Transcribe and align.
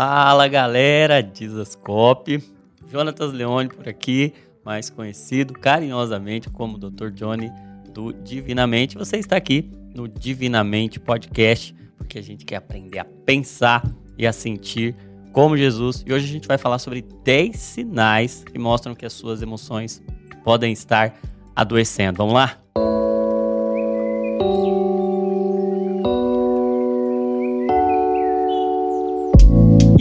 Fala 0.00 0.46
galera, 0.46 1.20
Dizascope, 1.20 2.40
Jonatas 2.86 3.32
Leone 3.32 3.68
por 3.68 3.88
aqui, 3.88 4.32
mais 4.64 4.88
conhecido 4.88 5.54
carinhosamente 5.54 6.48
como 6.48 6.78
Dr. 6.78 7.10
Johnny 7.10 7.50
do 7.92 8.12
Divinamente. 8.12 8.96
Você 8.96 9.16
está 9.16 9.36
aqui 9.36 9.68
no 9.92 10.06
Divinamente 10.06 11.00
Podcast, 11.00 11.74
porque 11.96 12.16
a 12.16 12.22
gente 12.22 12.44
quer 12.44 12.54
aprender 12.54 13.00
a 13.00 13.04
pensar 13.04 13.84
e 14.16 14.24
a 14.24 14.32
sentir 14.32 14.94
como 15.32 15.56
Jesus. 15.56 16.04
E 16.06 16.12
hoje 16.12 16.26
a 16.26 16.32
gente 16.32 16.46
vai 16.46 16.58
falar 16.58 16.78
sobre 16.78 17.02
10 17.24 17.56
sinais 17.56 18.44
que 18.44 18.56
mostram 18.56 18.94
que 18.94 19.04
as 19.04 19.12
suas 19.12 19.42
emoções 19.42 20.00
podem 20.44 20.72
estar 20.72 21.12
adoecendo. 21.56 22.18
Vamos 22.18 22.34
lá? 22.34 22.56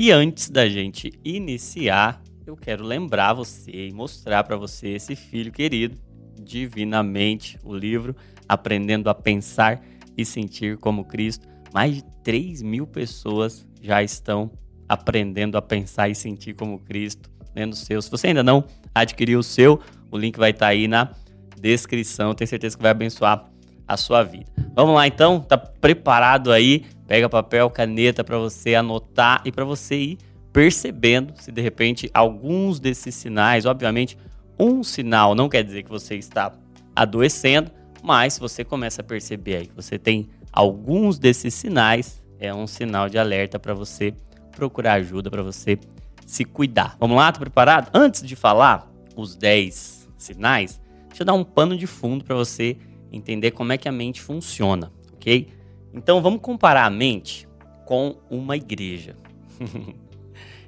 E 0.08 0.12
antes 0.14 0.50
da 0.50 0.70
gente 0.70 1.12
iniciar, 1.22 2.22
eu 2.46 2.56
quero 2.56 2.82
lembrar 2.82 3.34
você 3.34 3.70
e 3.90 3.92
mostrar 3.92 4.42
para 4.46 4.56
você 4.56 4.92
esse 4.92 5.18
filho 5.18 5.52
querido, 5.52 5.98
Divinamente, 6.42 7.60
o 7.62 7.76
livro 7.76 8.16
Aprendendo 8.48 9.10
a 9.10 9.14
Pensar 9.14 9.84
e 10.18 10.24
Sentir 10.24 10.78
como 10.78 11.04
Cristo. 11.04 11.46
Mais 11.74 11.96
de 11.98 12.06
3 12.24 12.62
mil 12.62 12.88
pessoas 12.88 13.68
já 13.82 14.02
estão 14.02 14.50
aprendendo 14.88 15.58
a 15.58 15.62
pensar 15.62 16.08
e 16.08 16.16
sentir 16.16 16.54
como 16.54 16.80
Cristo 16.80 17.30
lendo 17.54 17.74
o 17.74 17.76
seu. 17.76 18.02
Se 18.02 18.10
você 18.10 18.28
ainda 18.28 18.42
não 18.42 18.64
adquiriu 18.96 19.40
o 19.40 19.44
seu, 19.44 19.82
o 20.10 20.18
link 20.18 20.40
vai 20.40 20.52
estar 20.52 20.68
tá 20.68 20.72
aí 20.72 20.88
na 20.88 21.12
descrição. 21.60 22.34
Tenho 22.34 22.48
certeza 22.48 22.78
que 22.78 22.82
vai 22.82 22.92
abençoar 22.92 23.52
a 23.86 23.98
sua 23.98 24.24
vida. 24.24 24.50
Vamos 24.74 24.96
lá 24.96 25.06
então? 25.06 25.42
Tá 25.42 25.58
preparado 25.58 26.54
aí? 26.54 26.86
Pega 27.08 27.30
papel, 27.30 27.70
caneta 27.70 28.24
para 28.24 28.38
você 28.38 28.76
anotar 28.76 29.42
e 29.46 29.52
para 29.52 29.64
você 29.64 29.96
ir 29.96 30.18
percebendo 30.52 31.34
se 31.38 31.52
de 31.52 31.62
repente 31.62 32.10
alguns 32.14 32.80
desses 32.80 33.16
sinais, 33.16 33.66
obviamente, 33.66 34.18
um 34.60 34.84
sinal 34.84 35.36
não 35.36 35.48
quer 35.48 35.64
dizer 35.64 35.84
que 35.84 35.90
você 35.90 36.16
está 36.16 36.52
adoecendo, 36.96 37.72
mas 38.04 38.34
se 38.34 38.40
você 38.40 38.64
começa 38.64 39.02
a 39.02 39.06
perceber 39.06 39.56
aí 39.58 39.68
que 39.68 39.76
você 39.76 39.98
tem 40.00 40.30
alguns 40.52 41.20
desses 41.20 41.54
sinais, 41.54 42.24
é 42.40 42.54
um 42.54 42.68
sinal 42.68 43.08
de 43.08 43.18
alerta 43.18 43.60
para 43.60 43.74
você 43.74 44.14
procurar 44.56 44.94
ajuda, 44.94 45.30
para 45.30 45.44
você 45.44 45.78
se 46.26 46.44
cuidar. 46.44 46.98
Vamos 47.00 47.16
lá, 47.16 47.32
tá 47.32 47.40
preparado? 47.40 47.90
Antes 47.94 48.22
de 48.22 48.36
falar 48.36 48.92
os 49.16 49.36
10 49.36 50.10
sinais, 50.18 50.82
deixa 51.08 51.22
eu 51.22 51.26
dar 51.26 51.34
um 51.34 51.44
pano 51.44 51.78
de 51.78 51.88
fundo 51.88 52.26
para 52.26 52.36
você 52.36 52.76
entender 53.12 53.52
como 53.52 53.72
é 53.72 53.78
que 53.78 53.88
a 53.88 53.92
mente 53.92 54.22
funciona, 54.22 54.92
ok? 55.14 55.48
Então 55.94 56.22
vamos 56.22 56.42
comparar 56.42 56.86
a 56.86 56.90
mente 56.90 57.48
com 57.86 58.16
uma 58.30 58.56
igreja. 58.56 59.16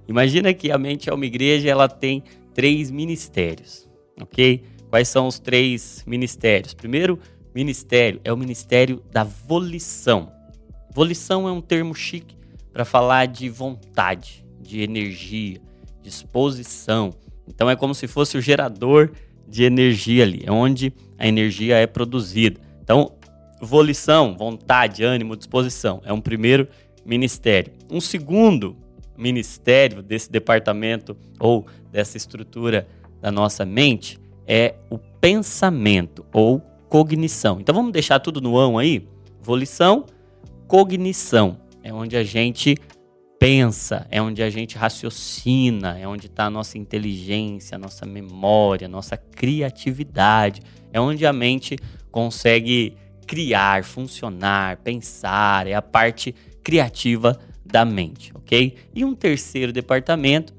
Imagina 0.08 0.53
que 0.53 0.72
a 0.72 0.78
mente 0.78 1.09
é 1.09 1.14
uma 1.14 1.26
igreja, 1.26 1.70
ela 1.70 1.88
tem 1.88 2.23
três 2.53 2.89
ministérios, 2.89 3.88
ok? 4.20 4.64
Quais 4.89 5.08
são 5.08 5.28
os 5.28 5.38
três 5.38 6.03
ministérios? 6.08 6.73
Primeiro 6.73 7.20
ministério 7.53 8.20
é 8.23 8.34
o 8.34 8.38
ministério 8.38 9.03
da 9.11 9.23
volição. 9.23 10.31
Volição 10.92 11.48
é 11.48 11.52
um 11.52 11.61
termo 11.61 11.94
chique 11.94 12.36
para 12.73 12.83
falar 12.83 13.28
de 13.28 13.50
vontade, 13.50 14.44
de 14.59 14.81
energia, 14.81 15.61
disposição. 16.02 17.14
Então 17.48 17.70
é 17.70 17.76
como 17.76 17.94
se 17.94 18.08
fosse 18.08 18.38
o 18.38 18.42
gerador 18.42 19.11
de 19.48 19.64
energia 19.64 20.23
ali, 20.23 20.44
é 20.45 20.52
onde 20.52 20.94
a 21.17 21.28
energia 21.28 21.76
é 21.78 21.88
produzida. 21.88 22.59
Então, 22.83 23.11
volição, 23.61 24.35
vontade, 24.38 25.03
ânimo, 25.03 25.35
disposição 25.35 26.02
é 26.05 26.13
um 26.13 26.21
primeiro 26.21 26.67
ministério. 27.05 27.73
Um 27.89 27.99
segundo 27.99 28.75
ministério 29.17 30.02
desse 30.02 30.31
departamento 30.31 31.15
ou 31.39 31.65
dessa 31.92 32.17
estrutura 32.17 32.87
da 33.21 33.31
nossa 33.31 33.65
mente 33.65 34.19
é 34.48 34.75
o 34.89 34.98
pensamento 34.98 36.25
ou 36.33 36.59
cognição. 36.87 37.59
Então 37.59 37.75
vamos 37.75 37.92
deixar 37.92 38.19
tudo 38.19 38.42
no 38.42 38.58
ão 38.58 38.77
aí? 38.77 39.08
Volição, 39.42 40.05
cognição 40.67 41.58
é 41.83 41.93
onde 41.93 42.15
a 42.15 42.23
gente 42.23 42.77
pensa, 43.39 44.05
é 44.11 44.21
onde 44.21 44.43
a 44.43 44.49
gente 44.49 44.77
raciocina, 44.77 45.98
é 45.98 46.08
onde 46.08 46.27
está 46.27 46.45
a 46.45 46.49
nossa 46.49 46.77
inteligência, 46.77 47.75
a 47.75 47.80
nossa 47.80 48.05
memória, 48.05 48.86
a 48.86 48.89
nossa 48.89 49.15
criatividade, 49.15 50.61
é 50.92 50.99
onde 50.99 51.25
a 51.25 51.31
mente 51.31 51.77
consegue 52.11 52.98
criar, 53.30 53.84
funcionar, 53.84 54.78
pensar, 54.78 55.67
é 55.67 55.76
a 55.76 55.84
parte 55.84 56.34
criativa 56.64 57.40
da 57.64 57.86
mente, 57.86 58.32
ok? 58.36 58.76
E 58.92 59.06
um 59.06 59.14
terceiro 59.14 59.72
departamento, 59.72 60.52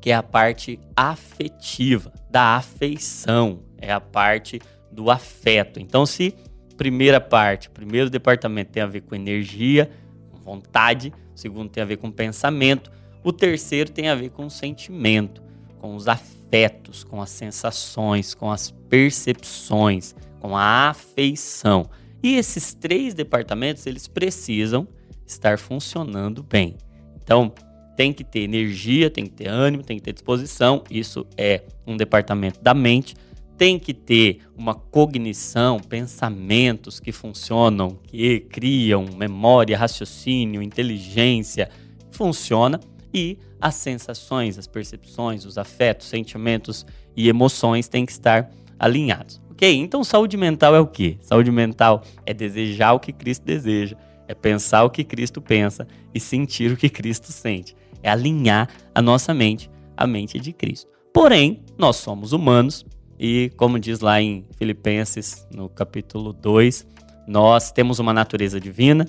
que 0.00 0.12
é 0.12 0.14
a 0.14 0.22
parte 0.22 0.78
afetiva, 0.94 2.12
da 2.30 2.54
afeição, 2.54 3.64
é 3.78 3.90
a 3.90 3.98
parte 3.98 4.62
do 4.92 5.10
afeto. 5.10 5.80
Então, 5.80 6.06
se 6.06 6.36
primeira 6.76 7.20
parte, 7.20 7.68
primeiro 7.68 8.08
departamento 8.08 8.70
tem 8.70 8.82
a 8.84 8.86
ver 8.86 9.00
com 9.00 9.16
energia, 9.16 9.90
com 10.30 10.38
vontade, 10.38 11.12
segundo 11.34 11.68
tem 11.68 11.82
a 11.82 11.86
ver 11.86 11.96
com 11.96 12.12
pensamento, 12.12 12.92
o 13.24 13.32
terceiro 13.32 13.90
tem 13.90 14.08
a 14.08 14.14
ver 14.14 14.30
com 14.30 14.48
sentimento, 14.48 15.42
com 15.80 15.96
os 15.96 16.06
afetos, 16.06 17.02
com 17.02 17.20
as 17.20 17.30
sensações, 17.30 18.34
com 18.34 18.52
as 18.52 18.70
percepções, 18.70 20.14
com 20.40 20.56
a 20.56 20.90
afeição. 20.90 21.88
E 22.22 22.36
esses 22.36 22.74
três 22.74 23.14
departamentos, 23.14 23.86
eles 23.86 24.08
precisam 24.08 24.86
estar 25.26 25.58
funcionando 25.58 26.42
bem. 26.42 26.76
Então, 27.22 27.52
tem 27.96 28.12
que 28.12 28.24
ter 28.24 28.40
energia, 28.40 29.10
tem 29.10 29.24
que 29.24 29.32
ter 29.32 29.48
ânimo, 29.48 29.82
tem 29.82 29.96
que 29.96 30.02
ter 30.02 30.12
disposição. 30.12 30.84
Isso 30.90 31.26
é 31.36 31.64
um 31.86 31.96
departamento 31.96 32.60
da 32.62 32.72
mente. 32.72 33.14
Tem 33.56 33.76
que 33.76 33.92
ter 33.92 34.40
uma 34.56 34.72
cognição, 34.72 35.80
pensamentos 35.80 37.00
que 37.00 37.10
funcionam, 37.10 37.98
que 38.04 38.38
criam 38.40 39.04
memória, 39.16 39.76
raciocínio, 39.76 40.62
inteligência. 40.62 41.68
Funciona. 42.10 42.78
E 43.12 43.38
as 43.60 43.74
sensações, 43.74 44.58
as 44.58 44.68
percepções, 44.68 45.44
os 45.44 45.58
afetos, 45.58 46.06
sentimentos 46.06 46.86
e 47.16 47.28
emoções 47.28 47.88
têm 47.88 48.06
que 48.06 48.12
estar 48.12 48.48
alinhados. 48.78 49.40
Ok? 49.58 49.76
Então, 49.76 50.04
saúde 50.04 50.36
mental 50.36 50.72
é 50.72 50.78
o 50.78 50.86
quê? 50.86 51.18
Saúde 51.20 51.50
mental 51.50 52.04
é 52.24 52.32
desejar 52.32 52.92
o 52.92 53.00
que 53.00 53.12
Cristo 53.12 53.44
deseja 53.44 53.96
é 54.28 54.34
pensar 54.34 54.84
o 54.84 54.90
que 54.90 55.02
Cristo 55.02 55.40
pensa 55.40 55.88
e 56.14 56.20
sentir 56.20 56.70
o 56.70 56.76
que 56.76 56.88
Cristo 56.88 57.32
sente. 57.32 57.74
É 58.02 58.10
alinhar 58.10 58.68
a 58.94 59.02
nossa 59.02 59.32
mente 59.34 59.68
à 59.96 60.06
mente 60.06 60.38
de 60.38 60.52
Cristo. 60.52 60.88
Porém, 61.12 61.64
nós 61.76 61.96
somos 61.96 62.32
humanos 62.32 62.86
e, 63.18 63.50
como 63.56 63.80
diz 63.80 64.00
lá 64.00 64.20
em 64.20 64.44
Filipenses, 64.56 65.46
no 65.50 65.68
capítulo 65.68 66.32
2, 66.32 66.86
nós 67.26 67.72
temos 67.72 67.98
uma 67.98 68.12
natureza 68.12 68.60
divina 68.60 69.06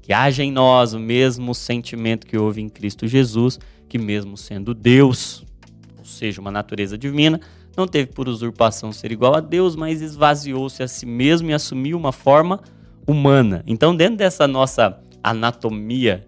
que 0.00 0.12
haja 0.12 0.42
em 0.42 0.50
nós 0.50 0.94
o 0.94 0.98
mesmo 0.98 1.54
sentimento 1.54 2.26
que 2.26 2.36
houve 2.36 2.60
em 2.60 2.68
Cristo 2.68 3.06
Jesus, 3.06 3.60
que, 3.88 3.98
mesmo 3.98 4.36
sendo 4.36 4.74
Deus, 4.74 5.44
ou 5.96 6.04
seja, 6.04 6.40
uma 6.40 6.50
natureza 6.50 6.98
divina, 6.98 7.40
não 7.76 7.86
teve 7.86 8.12
por 8.12 8.28
usurpação 8.28 8.92
ser 8.92 9.12
igual 9.12 9.34
a 9.34 9.40
Deus, 9.40 9.74
mas 9.74 10.02
esvaziou-se 10.02 10.82
a 10.82 10.88
si 10.88 11.06
mesmo 11.06 11.50
e 11.50 11.54
assumiu 11.54 11.96
uma 11.96 12.12
forma 12.12 12.60
humana. 13.06 13.62
Então, 13.66 13.94
dentro 13.96 14.16
dessa 14.16 14.46
nossa 14.46 15.00
anatomia 15.22 16.26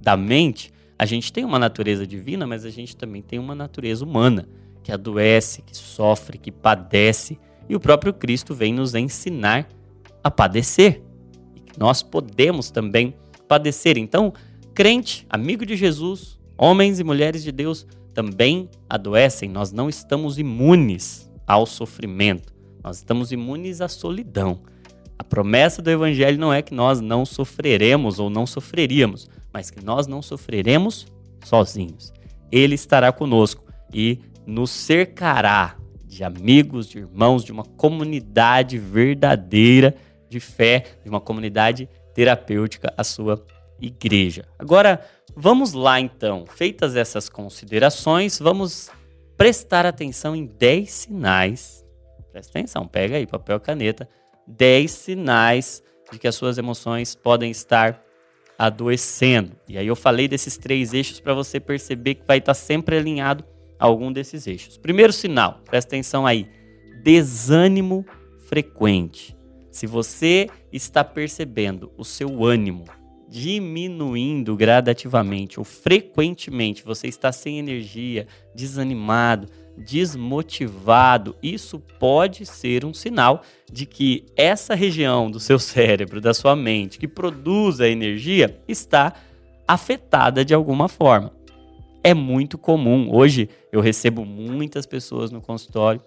da 0.00 0.16
mente, 0.16 0.72
a 0.98 1.04
gente 1.04 1.32
tem 1.32 1.44
uma 1.44 1.58
natureza 1.58 2.06
divina, 2.06 2.46
mas 2.46 2.64
a 2.64 2.70
gente 2.70 2.96
também 2.96 3.20
tem 3.20 3.38
uma 3.38 3.54
natureza 3.54 4.04
humana, 4.04 4.48
que 4.82 4.92
adoece, 4.92 5.62
que 5.62 5.76
sofre, 5.76 6.38
que 6.38 6.52
padece. 6.52 7.38
E 7.68 7.74
o 7.74 7.80
próprio 7.80 8.14
Cristo 8.14 8.54
vem 8.54 8.72
nos 8.72 8.94
ensinar 8.94 9.68
a 10.22 10.30
padecer. 10.30 11.02
E 11.54 11.60
que 11.60 11.78
nós 11.78 12.02
podemos 12.02 12.70
também 12.70 13.14
padecer. 13.48 13.98
Então, 13.98 14.32
crente, 14.72 15.26
amigo 15.28 15.66
de 15.66 15.76
Jesus, 15.76 16.38
homens 16.56 17.00
e 17.00 17.04
mulheres 17.04 17.42
de 17.42 17.52
Deus 17.52 17.86
também 18.16 18.70
adoecem. 18.88 19.46
Nós 19.46 19.72
não 19.72 19.90
estamos 19.90 20.38
imunes 20.38 21.30
ao 21.46 21.66
sofrimento. 21.66 22.50
Nós 22.82 22.96
estamos 22.96 23.30
imunes 23.30 23.82
à 23.82 23.88
solidão. 23.88 24.62
A 25.18 25.22
promessa 25.22 25.82
do 25.82 25.90
Evangelho 25.90 26.38
não 26.38 26.50
é 26.50 26.62
que 26.62 26.72
nós 26.72 26.98
não 26.98 27.26
sofreremos 27.26 28.18
ou 28.18 28.30
não 28.30 28.46
sofreríamos, 28.46 29.28
mas 29.52 29.70
que 29.70 29.84
nós 29.84 30.06
não 30.06 30.22
sofreremos 30.22 31.06
sozinhos. 31.44 32.10
Ele 32.50 32.74
estará 32.74 33.12
conosco 33.12 33.62
e 33.92 34.18
nos 34.46 34.70
cercará 34.70 35.76
de 36.06 36.24
amigos, 36.24 36.88
de 36.88 36.98
irmãos, 36.98 37.44
de 37.44 37.52
uma 37.52 37.64
comunidade 37.64 38.78
verdadeira 38.78 39.94
de 40.30 40.40
fé, 40.40 40.84
de 41.04 41.10
uma 41.10 41.20
comunidade 41.20 41.86
terapêutica, 42.14 42.94
a 42.96 43.04
sua 43.04 43.44
igreja. 43.78 44.46
Agora, 44.58 45.04
vamos 45.36 45.74
lá 45.74 46.00
então. 46.00 46.46
Feitas 46.46 46.96
essas 46.96 47.28
considerações, 47.28 48.38
vamos 48.38 48.90
prestar 49.36 49.84
atenção 49.84 50.34
em 50.34 50.46
10 50.46 50.90
sinais. 50.90 51.84
Presta 52.32 52.58
atenção, 52.58 52.86
pega 52.88 53.16
aí 53.16 53.26
papel 53.26 53.60
caneta 53.60 54.08
10 54.46 54.90
sinais 54.90 55.82
de 56.10 56.18
que 56.18 56.28
as 56.28 56.34
suas 56.34 56.56
emoções 56.56 57.14
podem 57.14 57.50
estar 57.50 58.02
adoecendo. 58.58 59.52
E 59.68 59.76
aí 59.76 59.86
eu 59.86 59.96
falei 59.96 60.28
desses 60.28 60.56
três 60.56 60.94
eixos 60.94 61.20
para 61.20 61.34
você 61.34 61.60
perceber 61.60 62.14
que 62.16 62.26
vai 62.26 62.38
estar 62.38 62.50
tá 62.50 62.54
sempre 62.54 62.96
alinhado 62.96 63.44
a 63.78 63.84
algum 63.84 64.10
desses 64.12 64.46
eixos. 64.46 64.78
Primeiro 64.78 65.12
sinal, 65.12 65.60
presta 65.64 65.90
atenção 65.90 66.26
aí, 66.26 66.48
desânimo 67.02 68.04
frequente. 68.46 69.36
Se 69.70 69.86
você 69.86 70.48
está 70.72 71.04
percebendo 71.04 71.92
o 71.98 72.04
seu 72.04 72.44
ânimo 72.44 72.84
diminuindo 73.28 74.56
gradativamente 74.56 75.58
ou 75.58 75.64
frequentemente, 75.64 76.84
você 76.84 77.08
está 77.08 77.32
sem 77.32 77.58
energia, 77.58 78.26
desanimado, 78.54 79.48
desmotivado, 79.76 81.36
isso 81.42 81.78
pode 81.98 82.46
ser 82.46 82.84
um 82.84 82.94
sinal 82.94 83.42
de 83.70 83.84
que 83.84 84.24
essa 84.36 84.74
região 84.74 85.30
do 85.30 85.38
seu 85.38 85.58
cérebro, 85.58 86.20
da 86.20 86.32
sua 86.32 86.56
mente, 86.56 86.98
que 86.98 87.08
produz 87.08 87.80
a 87.80 87.88
energia, 87.88 88.58
está 88.66 89.12
afetada 89.68 90.44
de 90.44 90.54
alguma 90.54 90.88
forma. 90.88 91.32
É 92.02 92.14
muito 92.14 92.56
comum. 92.56 93.08
Hoje 93.12 93.48
eu 93.72 93.80
recebo 93.80 94.24
muitas 94.24 94.86
pessoas 94.86 95.30
no 95.30 95.40
consultório 95.40 96.00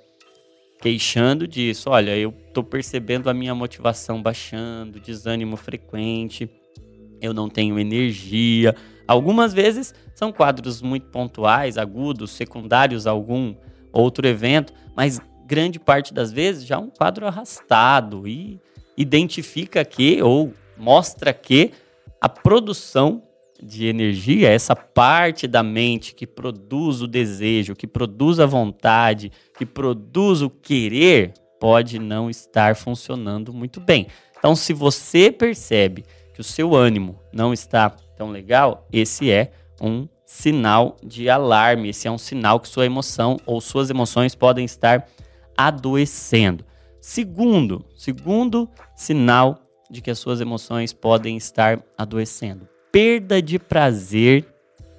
queixando 0.81 1.45
disso. 1.45 1.89
Olha, 1.89 2.15
eu 2.17 2.33
estou 2.47 2.63
percebendo 2.63 3.29
a 3.29 3.33
minha 3.33 3.53
motivação 3.53 4.21
baixando, 4.21 4.99
desânimo 4.99 5.57
frequente, 5.57 6.49
eu 7.21 7.33
não 7.33 7.49
tenho 7.49 7.79
energia. 7.79 8.75
Algumas 9.07 9.53
vezes 9.53 9.93
são 10.13 10.31
quadros 10.31 10.81
muito 10.81 11.07
pontuais, 11.07 11.77
agudos, 11.77 12.31
secundários 12.31 13.07
a 13.07 13.11
algum 13.11 13.55
outro 13.91 14.27
evento, 14.27 14.73
mas 14.95 15.19
grande 15.45 15.79
parte 15.79 16.13
das 16.13 16.31
vezes 16.31 16.65
já 16.65 16.77
um 16.77 16.89
quadro 16.89 17.25
arrastado 17.25 18.27
e 18.27 18.59
identifica 18.95 19.83
que 19.83 20.21
ou 20.21 20.53
mostra 20.77 21.33
que 21.33 21.71
a 22.21 22.29
produção 22.29 23.23
de 23.61 23.87
energia, 23.87 24.49
essa 24.49 24.75
parte 24.75 25.47
da 25.47 25.61
mente 25.61 26.13
que 26.13 26.25
produz 26.25 27.01
o 27.01 27.07
desejo, 27.07 27.75
que 27.75 27.87
produz 27.87 28.39
a 28.39 28.45
vontade, 28.45 29.31
que 29.57 29.65
produz 29.65 30.41
o 30.41 30.49
querer, 30.49 31.33
pode 31.59 31.99
não 31.99 32.29
estar 32.29 32.75
funcionando 32.75 33.51
muito 33.51 33.81
bem. 33.81 34.07
Então, 34.37 34.55
se 34.55 34.71
você 34.71 35.31
percebe 35.31 36.05
que 36.39 36.41
o 36.41 36.43
seu 36.45 36.73
ânimo 36.73 37.19
não 37.33 37.51
está 37.51 37.89
tão 37.89 38.29
legal, 38.29 38.87
esse 38.93 39.29
é 39.29 39.51
um 39.81 40.07
sinal 40.25 40.95
de 41.03 41.29
alarme, 41.29 41.89
esse 41.89 42.07
é 42.07 42.11
um 42.11 42.17
sinal 42.17 42.61
que 42.61 42.69
sua 42.69 42.85
emoção 42.85 43.35
ou 43.45 43.59
suas 43.59 43.89
emoções 43.89 44.35
podem 44.35 44.63
estar 44.63 45.05
adoecendo. 45.57 46.63
Segundo, 47.01 47.83
segundo 47.93 48.69
sinal 48.95 49.59
de 49.91 49.99
que 50.01 50.09
as 50.09 50.17
suas 50.17 50.39
emoções 50.39 50.93
podem 50.93 51.35
estar 51.35 51.83
adoecendo 51.97 52.69
perda 52.89 53.41
de 53.41 53.59
prazer 53.59 54.47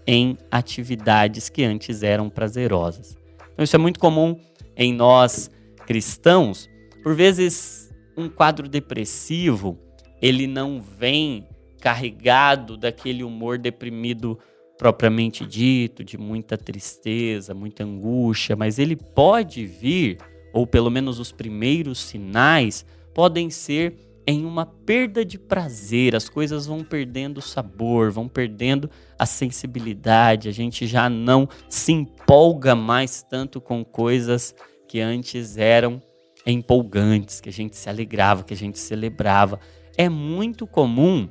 em 0.07 0.37
atividades 0.51 1.49
que 1.49 1.65
antes 1.65 2.03
eram 2.03 2.29
prazerosas. 2.29 3.17
Então, 3.53 3.65
isso 3.65 3.75
é 3.75 3.79
muito 3.79 3.99
comum 3.99 4.39
em 4.77 4.93
nós 4.93 5.51
cristãos. 5.87 6.69
Por 7.03 7.15
vezes, 7.15 7.91
um 8.15 8.29
quadro 8.29 8.69
depressivo 8.69 9.79
ele 10.21 10.47
não 10.47 10.81
vem 10.81 11.47
carregado 11.81 12.77
daquele 12.77 13.25
humor 13.25 13.59
deprimido 13.59 14.39
propriamente 14.77 15.45
dito, 15.45 16.03
de 16.03 16.17
muita 16.17 16.57
tristeza, 16.57 17.53
muita 17.53 17.85
angústia, 17.85 18.57
mas 18.57 18.79
ele 18.79 18.97
pode 18.97 19.67
vir, 19.67 20.19
ou 20.55 20.67
pelo 20.67 20.91
menos 20.91 21.19
os 21.19 21.31
primeiros 21.31 22.01
sinais, 22.01 22.87
podem 23.15 23.51
ser 23.51 23.95
em 24.27 24.45
uma 24.45 24.65
perda 24.65 25.25
de 25.25 25.39
prazer, 25.39 26.15
as 26.15 26.29
coisas 26.29 26.67
vão 26.67 26.85
perdendo 26.85 27.43
sabor, 27.43 28.11
vão 28.11 28.29
perdendo 28.29 28.89
a 29.19 29.27
sensibilidade, 29.27 30.49
a 30.49 30.53
gente 30.53 30.87
já 30.87 31.11
não 31.11 31.49
se 31.69 31.93
empolga 31.93 32.75
mais 32.75 33.23
tanto 33.23 33.61
com 33.61 33.85
coisas 33.85 34.55
que 34.89 35.01
antes 35.01 35.57
eram 35.57 36.01
empolgantes, 36.47 37.41
que 37.41 37.49
a 37.49 37.53
gente 37.53 37.77
se 37.77 37.89
alegrava, 37.89 38.45
que 38.45 38.55
a 38.55 38.57
gente 38.57 38.79
celebrava. 38.79 39.61
É 40.01 40.09
muito 40.09 40.67
comum 40.67 41.29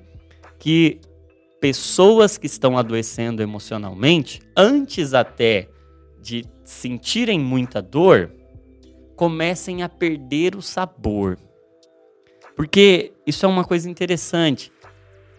que 0.59 1.01
pessoas 1.59 2.37
que 2.37 2.45
estão 2.45 2.77
adoecendo 2.77 3.41
emocionalmente, 3.41 4.41
antes 4.55 5.15
até 5.15 5.67
de 6.21 6.45
sentirem 6.63 7.39
muita 7.39 7.81
dor, 7.81 8.31
comecem 9.15 9.81
a 9.81 9.89
perder 9.89 10.55
o 10.55 10.61
sabor. 10.61 11.39
Porque 12.55 13.11
isso 13.25 13.43
é 13.43 13.49
uma 13.49 13.63
coisa 13.63 13.89
interessante, 13.89 14.71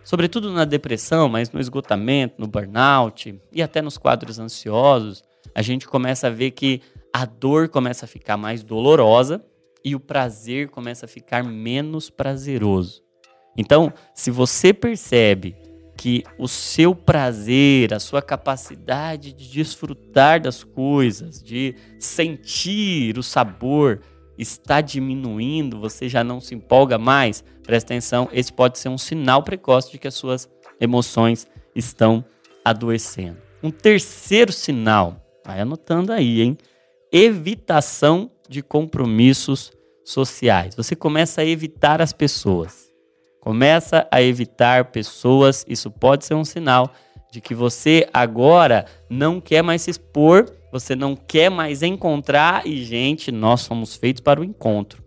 sobretudo 0.02 0.52
na 0.52 0.64
depressão, 0.64 1.28
mas 1.28 1.52
no 1.52 1.60
esgotamento, 1.60 2.34
no 2.36 2.48
burnout 2.48 3.40
e 3.52 3.62
até 3.62 3.80
nos 3.80 3.96
quadros 3.96 4.40
ansiosos, 4.40 5.22
a 5.54 5.62
gente 5.62 5.86
começa 5.86 6.26
a 6.26 6.30
ver 6.30 6.50
que 6.50 6.82
a 7.12 7.24
dor 7.24 7.68
começa 7.68 8.06
a 8.06 8.08
ficar 8.08 8.36
mais 8.36 8.64
dolorosa 8.64 9.40
e 9.84 9.94
o 9.94 10.00
prazer 10.00 10.68
começa 10.68 11.06
a 11.06 11.08
ficar 11.08 11.44
menos 11.44 12.10
prazeroso. 12.10 13.08
Então, 13.56 13.92
se 14.14 14.30
você 14.30 14.72
percebe 14.72 15.56
que 15.96 16.24
o 16.38 16.48
seu 16.48 16.94
prazer, 16.94 17.92
a 17.92 18.00
sua 18.00 18.22
capacidade 18.22 19.32
de 19.32 19.50
desfrutar 19.50 20.40
das 20.40 20.64
coisas, 20.64 21.42
de 21.42 21.74
sentir 21.98 23.18
o 23.18 23.22
sabor, 23.22 24.00
está 24.38 24.80
diminuindo, 24.80 25.78
você 25.78 26.08
já 26.08 26.24
não 26.24 26.40
se 26.40 26.54
empolga 26.54 26.96
mais, 26.96 27.44
presta 27.62 27.92
atenção, 27.92 28.28
esse 28.32 28.50
pode 28.50 28.78
ser 28.78 28.88
um 28.88 28.96
sinal 28.96 29.42
precoce 29.42 29.92
de 29.92 29.98
que 29.98 30.08
as 30.08 30.14
suas 30.14 30.48
emoções 30.80 31.46
estão 31.74 32.24
adoecendo. 32.64 33.36
Um 33.62 33.70
terceiro 33.70 34.52
sinal, 34.52 35.22
vai 35.44 35.60
anotando 35.60 36.12
aí, 36.12 36.40
hein? 36.40 36.56
Evitação 37.12 38.30
de 38.48 38.62
compromissos 38.62 39.70
sociais. 40.02 40.74
Você 40.74 40.96
começa 40.96 41.42
a 41.42 41.44
evitar 41.44 42.00
as 42.00 42.12
pessoas. 42.12 42.89
Começa 43.40 44.06
a 44.10 44.20
evitar 44.22 44.86
pessoas, 44.86 45.64
isso 45.68 45.90
pode 45.90 46.24
ser 46.24 46.34
um 46.34 46.44
sinal 46.44 46.92
de 47.32 47.40
que 47.40 47.54
você 47.54 48.08
agora 48.12 48.84
não 49.08 49.40
quer 49.40 49.62
mais 49.62 49.82
se 49.82 49.90
expor 49.90 50.46
você 50.72 50.94
não 50.94 51.16
quer 51.16 51.50
mais 51.50 51.82
encontrar 51.82 52.66
e 52.66 52.82
gente, 52.84 53.32
nós 53.32 53.62
somos 53.62 53.96
feitos 53.96 54.20
para 54.20 54.40
o 54.40 54.44
encontro. 54.44 55.02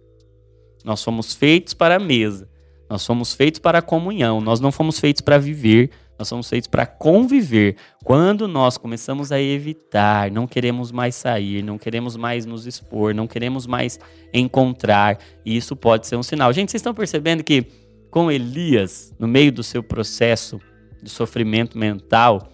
Nós 0.83 1.00
somos 1.00 1.33
feitos 1.33 1.74
para 1.74 1.95
a 1.95 2.00
mesa. 2.00 2.49
Nós 2.90 3.02
somos 3.02 3.33
feitos 3.33 3.59
para 3.59 3.80
a 3.80 3.81
comunhão. 3.81 4.42
Nós 4.42 4.59
não 4.59 4.71
fomos 4.71 4.99
feitos 4.99 5.21
para 5.21 5.37
viver, 5.37 5.90
nós 6.19 6.28
somos 6.28 6.49
feitos 6.49 6.68
para 6.68 6.85
conviver. 6.85 7.78
Quando 8.04 8.47
nós 8.47 8.78
começamos 8.78 9.31
a 9.31 9.40
evitar, 9.40 10.30
não 10.30 10.45
queremos 10.45 10.92
mais 10.92 11.16
sair, 11.16 11.63
não 11.63 11.78
queremos 11.78 12.18
mais 12.18 12.45
nos 12.45 12.68
expor, 12.68 13.16
não 13.16 13.25
queremos 13.25 13.66
mais 13.66 13.97
encontrar, 14.33 15.18
isso 15.45 15.75
pode 15.75 16.06
ser 16.07 16.18
um 16.18 16.23
sinal. 16.23 16.52
Gente, 16.52 16.71
vocês 16.71 16.81
estão 16.81 16.94
percebendo 16.94 17.42
que 17.44 17.66
com 18.14 18.32
Elias, 18.32 19.12
no 19.18 19.28
meio 19.28 19.52
do 19.52 19.64
seu 19.64 19.82
processo 19.82 20.62
de 21.02 21.10
sofrimento 21.10 21.76
mental, 21.76 22.48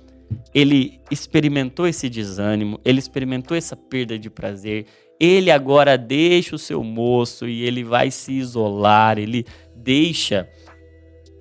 ele 0.55 1.01
experimentou 1.11 1.85
esse 1.85 2.09
desânimo, 2.09 2.79
ele 2.85 2.97
experimentou 2.97 3.57
essa 3.57 3.75
perda 3.75 4.17
de 4.17 4.29
prazer, 4.29 4.85
ele 5.19 5.51
agora 5.51 5.97
deixa 5.97 6.55
o 6.55 6.57
seu 6.57 6.81
moço 6.81 7.45
e 7.45 7.65
ele 7.65 7.83
vai 7.83 8.09
se 8.09 8.31
isolar, 8.31 9.19
ele 9.19 9.45
deixa 9.75 10.49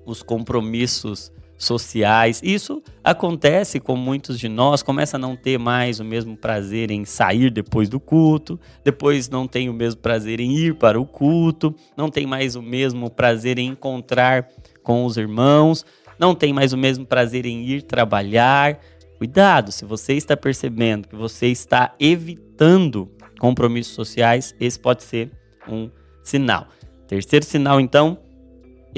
os 0.05 0.21
compromissos 0.21 1.31
sociais. 1.59 2.39
Isso 2.41 2.81
acontece 3.03 3.79
com 3.79 3.95
muitos 3.95 4.39
de 4.39 4.47
nós, 4.47 4.81
começa 4.81 5.17
a 5.17 5.19
não 5.19 5.35
ter 5.35 5.59
mais 5.59 5.99
o 5.99 6.05
mesmo 6.05 6.35
prazer 6.37 6.89
em 6.89 7.03
sair 7.03 7.51
depois 7.51 7.89
do 7.89 7.99
culto, 7.99 8.57
depois 8.83 9.29
não 9.29 9.45
tem 9.45 9.69
o 9.69 9.73
mesmo 9.73 9.99
prazer 9.99 10.39
em 10.39 10.55
ir 10.55 10.75
para 10.75 10.99
o 10.99 11.05
culto, 11.05 11.75
não 11.97 12.09
tem 12.09 12.25
mais 12.25 12.55
o 12.55 12.61
mesmo 12.61 13.11
prazer 13.11 13.59
em 13.59 13.67
encontrar 13.67 14.47
com 14.81 15.05
os 15.05 15.17
irmãos, 15.17 15.85
não 16.17 16.33
tem 16.33 16.53
mais 16.53 16.71
o 16.71 16.77
mesmo 16.77 17.05
prazer 17.05 17.45
em 17.45 17.65
ir 17.65 17.83
trabalhar. 17.83 18.79
Cuidado, 19.17 19.71
se 19.71 19.83
você 19.83 20.13
está 20.13 20.37
percebendo 20.37 21.09
que 21.09 21.15
você 21.15 21.47
está 21.47 21.93
evitando 21.99 23.11
compromissos 23.37 23.93
sociais, 23.93 24.55
esse 24.59 24.79
pode 24.79 25.03
ser 25.03 25.29
um 25.67 25.89
sinal. 26.23 26.67
Terceiro 27.07 27.45
sinal, 27.45 27.81
então, 27.81 28.17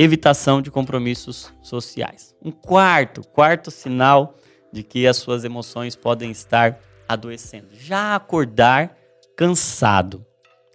evitação 0.01 0.62
de 0.62 0.72
compromissos 0.72 1.53
sociais. 1.62 2.36
Um 2.43 2.51
quarto, 2.51 3.22
quarto 3.27 3.70
sinal 3.70 4.36
de 4.72 4.81
que 4.81 5.05
as 5.05 5.17
suas 5.17 5.43
emoções 5.43 5.96
podem 5.96 6.31
estar 6.31 6.79
adoecendo. 7.08 7.67
Já 7.74 8.15
acordar 8.15 8.98
cansado. 9.36 10.25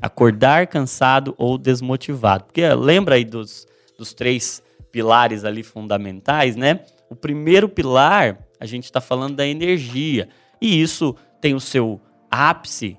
Acordar 0.00 0.68
cansado 0.68 1.34
ou 1.38 1.58
desmotivado. 1.58 2.44
Porque 2.44 2.66
lembra 2.74 3.16
aí 3.16 3.24
dos, 3.24 3.66
dos 3.98 4.14
três 4.14 4.62
pilares 4.92 5.44
ali 5.44 5.62
fundamentais, 5.62 6.54
né? 6.54 6.80
O 7.10 7.16
primeiro 7.16 7.68
pilar, 7.68 8.38
a 8.60 8.66
gente 8.66 8.84
está 8.84 9.00
falando 9.00 9.36
da 9.36 9.46
energia. 9.46 10.28
E 10.60 10.80
isso 10.80 11.16
tem 11.40 11.54
o 11.54 11.60
seu 11.60 12.00
ápice 12.30 12.96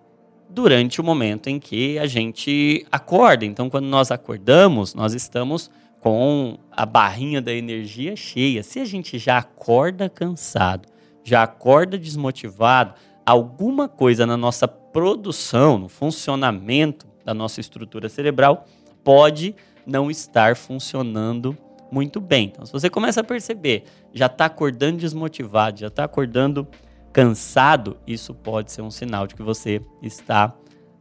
durante 0.50 1.00
o 1.00 1.04
momento 1.04 1.48
em 1.48 1.60
que 1.60 1.98
a 2.00 2.08
gente 2.08 2.86
acorda. 2.92 3.46
Então, 3.46 3.70
quando 3.70 3.86
nós 3.86 4.12
acordamos, 4.12 4.94
nós 4.94 5.14
estamos 5.14 5.70
com 6.00 6.58
a 6.72 6.86
barrinha 6.86 7.42
da 7.42 7.54
energia 7.54 8.16
cheia. 8.16 8.64
Se 8.64 8.80
a 8.80 8.86
gente 8.86 9.18
já 9.18 9.40
acorda 9.40 10.10
cansado, 10.10 10.88
já 11.24 11.44
acorda 11.44 11.98
desmotivado, 11.98 12.94
alguma 13.26 13.90
coisa 13.90 14.26
na 14.26 14.38
nossa 14.38 14.68
produção, 14.68 15.78
no 15.78 15.90
funcionamento 15.90 17.06
da 17.26 17.34
nossa 17.34 17.60
estrutura 17.60 18.08
cerebral 18.08 18.66
pode 19.04 19.56
não 19.86 20.10
estar 20.10 20.56
funcionando 20.56 21.58
muito 21.92 22.20
bem. 22.20 22.48
Então, 22.48 22.66
se 22.66 22.72
você 22.72 22.90
começa 22.90 23.22
a 23.22 23.24
perceber, 23.24 23.84
já 24.14 24.28
está 24.28 24.46
acordando 24.46 24.98
desmotivado, 24.98 25.80
já 25.80 25.88
está 25.88 26.04
acordando 26.04 26.68
cansado, 27.12 27.98
isso 28.06 28.34
pode 28.34 28.72
ser 28.72 28.82
um 28.82 28.92
sinal 28.92 29.26
de 29.26 29.36
que 29.36 29.42
você 29.42 29.82
está 30.02 30.54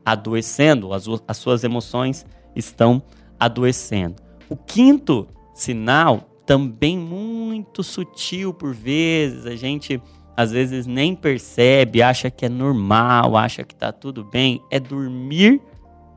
adoecendo, 0.05 0.93
as, 0.93 1.05
as 1.27 1.37
suas 1.37 1.65
emoções 1.65 2.25
estão 2.55 3.03
adoecendo. 3.39 4.26
O 4.49 4.57
quinto 4.57 5.27
sinal, 5.55 6.21
também 6.45 6.97
muito 6.97 7.83
sutil 7.83 8.55
por 8.55 8.73
vezes, 8.73 9.47
a 9.47 9.57
gente 9.57 10.01
às 10.37 10.53
vezes 10.53 10.87
nem 10.87 11.15
percebe, 11.17 12.03
acha 12.03 12.31
que 12.31 12.45
é 12.45 12.49
normal, 12.49 13.37
acha 13.37 13.65
que 13.65 13.73
está 13.73 13.91
tudo 13.91 14.23
bem, 14.23 14.63
é 14.71 14.79
dormir 14.79 15.61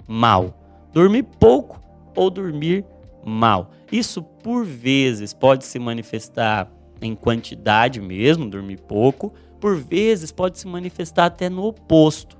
mal. 0.07 0.53
Dormir 0.91 1.23
pouco 1.39 1.81
ou 2.15 2.29
dormir 2.29 2.85
mal. 3.25 3.71
Isso 3.91 4.21
por 4.21 4.65
vezes 4.65 5.33
pode 5.33 5.65
se 5.65 5.79
manifestar 5.79 6.69
em 7.01 7.15
quantidade 7.15 8.01
mesmo, 8.01 8.49
dormir 8.49 8.81
pouco, 8.81 9.33
por 9.59 9.77
vezes 9.77 10.31
pode 10.31 10.59
se 10.59 10.67
manifestar 10.67 11.25
até 11.25 11.49
no 11.49 11.63
oposto. 11.63 12.37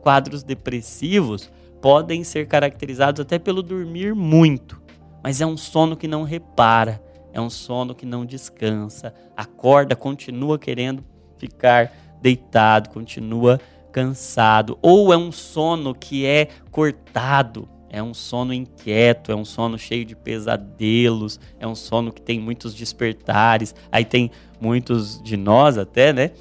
Quadros 0.00 0.42
depressivos 0.42 1.50
podem 1.82 2.24
ser 2.24 2.46
caracterizados 2.46 3.20
até 3.20 3.38
pelo 3.38 3.62
dormir 3.62 4.14
muito, 4.14 4.77
mas 5.22 5.40
é 5.40 5.46
um 5.46 5.56
sono 5.56 5.96
que 5.96 6.08
não 6.08 6.22
repara, 6.22 7.02
é 7.32 7.40
um 7.40 7.50
sono 7.50 7.94
que 7.94 8.06
não 8.06 8.24
descansa, 8.24 9.12
acorda, 9.36 9.94
continua 9.94 10.58
querendo 10.58 11.04
ficar 11.36 11.92
deitado, 12.20 12.90
continua 12.90 13.60
cansado, 13.92 14.78
ou 14.82 15.12
é 15.12 15.16
um 15.16 15.32
sono 15.32 15.94
que 15.94 16.26
é 16.26 16.48
cortado, 16.70 17.68
é 17.90 18.02
um 18.02 18.12
sono 18.12 18.52
inquieto, 18.52 19.32
é 19.32 19.34
um 19.34 19.44
sono 19.44 19.78
cheio 19.78 20.04
de 20.04 20.14
pesadelos, 20.14 21.40
é 21.58 21.66
um 21.66 21.74
sono 21.74 22.12
que 22.12 22.20
tem 22.20 22.38
muitos 22.38 22.74
despertares. 22.74 23.74
Aí 23.90 24.04
tem 24.04 24.30
muitos 24.60 25.22
de 25.22 25.36
nós 25.36 25.78
até, 25.78 26.12
né, 26.12 26.32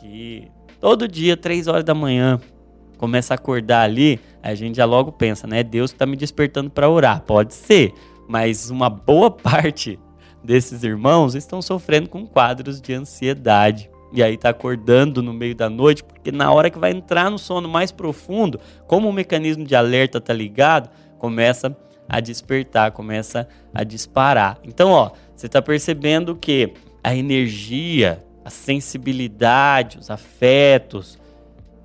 que 0.00 0.48
todo 0.80 1.06
dia, 1.06 1.36
três 1.36 1.68
horas 1.68 1.84
da 1.84 1.94
manhã, 1.94 2.40
começa 2.98 3.34
a 3.34 3.36
acordar 3.36 3.82
ali, 3.82 4.18
a 4.42 4.54
gente 4.54 4.76
já 4.76 4.84
logo 4.84 5.12
pensa, 5.12 5.46
né, 5.46 5.62
Deus 5.62 5.92
está 5.92 6.06
me 6.06 6.16
despertando 6.16 6.70
para 6.70 6.88
orar. 6.88 7.22
Pode 7.22 7.54
ser, 7.54 7.92
mas 8.28 8.70
uma 8.70 8.88
boa 8.90 9.30
parte 9.32 9.98
desses 10.42 10.82
irmãos 10.82 11.34
estão 11.34 11.60
sofrendo 11.60 12.08
com 12.08 12.26
quadros 12.26 12.80
de 12.80 12.94
ansiedade 12.94 13.90
e 14.12 14.22
aí 14.22 14.36
tá 14.36 14.50
acordando 14.50 15.22
no 15.22 15.32
meio 15.32 15.54
da 15.54 15.68
noite, 15.68 16.04
porque 16.04 16.30
na 16.30 16.50
hora 16.52 16.70
que 16.70 16.78
vai 16.78 16.92
entrar 16.92 17.30
no 17.30 17.38
sono 17.38 17.68
mais 17.68 17.90
profundo, 17.90 18.60
como 18.86 19.08
o 19.08 19.12
mecanismo 19.12 19.64
de 19.64 19.74
alerta 19.74 20.20
tá 20.20 20.32
ligado, 20.32 20.88
começa 21.18 21.76
a 22.08 22.20
despertar, 22.20 22.92
começa 22.92 23.48
a 23.74 23.82
disparar. 23.82 24.58
Então, 24.64 24.90
ó, 24.90 25.10
você 25.34 25.48
tá 25.48 25.60
percebendo 25.60 26.36
que 26.36 26.72
a 27.02 27.14
energia, 27.14 28.24
a 28.44 28.50
sensibilidade, 28.50 29.98
os 29.98 30.10
afetos 30.10 31.18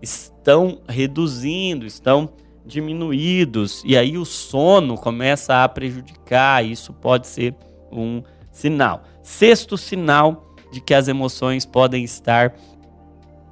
estão 0.02 0.80
reduzindo, 0.88 1.86
estão 1.86 2.30
diminuídos, 2.66 3.84
e 3.86 3.98
aí 3.98 4.18
o 4.18 4.26
sono 4.26 4.96
começa 4.96 5.64
a 5.64 5.70
prejudicar, 5.70 6.66
isso 6.66 6.94
pode 6.94 7.28
ser 7.28 7.56
um 7.92 8.22
sinal. 8.52 9.04
Sexto 9.24 9.78
sinal 9.78 10.56
de 10.72 10.80
que 10.80 10.94
as 10.94 11.08
emoções 11.08 11.66
podem 11.66 12.04
estar 12.04 12.56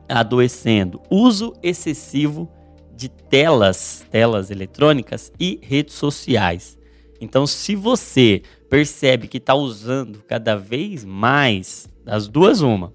adoecendo. 0.07 1.01
Uso 1.09 1.53
excessivo 1.61 2.49
de 2.95 3.09
telas, 3.09 4.05
telas 4.11 4.51
eletrônicas 4.51 5.31
e 5.39 5.59
redes 5.61 5.95
sociais. 5.95 6.77
Então, 7.21 7.45
se 7.45 7.75
você 7.75 8.41
percebe 8.69 9.27
que 9.27 9.37
está 9.37 9.53
usando 9.53 10.23
cada 10.27 10.55
vez 10.55 11.03
mais, 11.03 11.87
das 12.03 12.27
duas, 12.27 12.61
uma. 12.61 12.93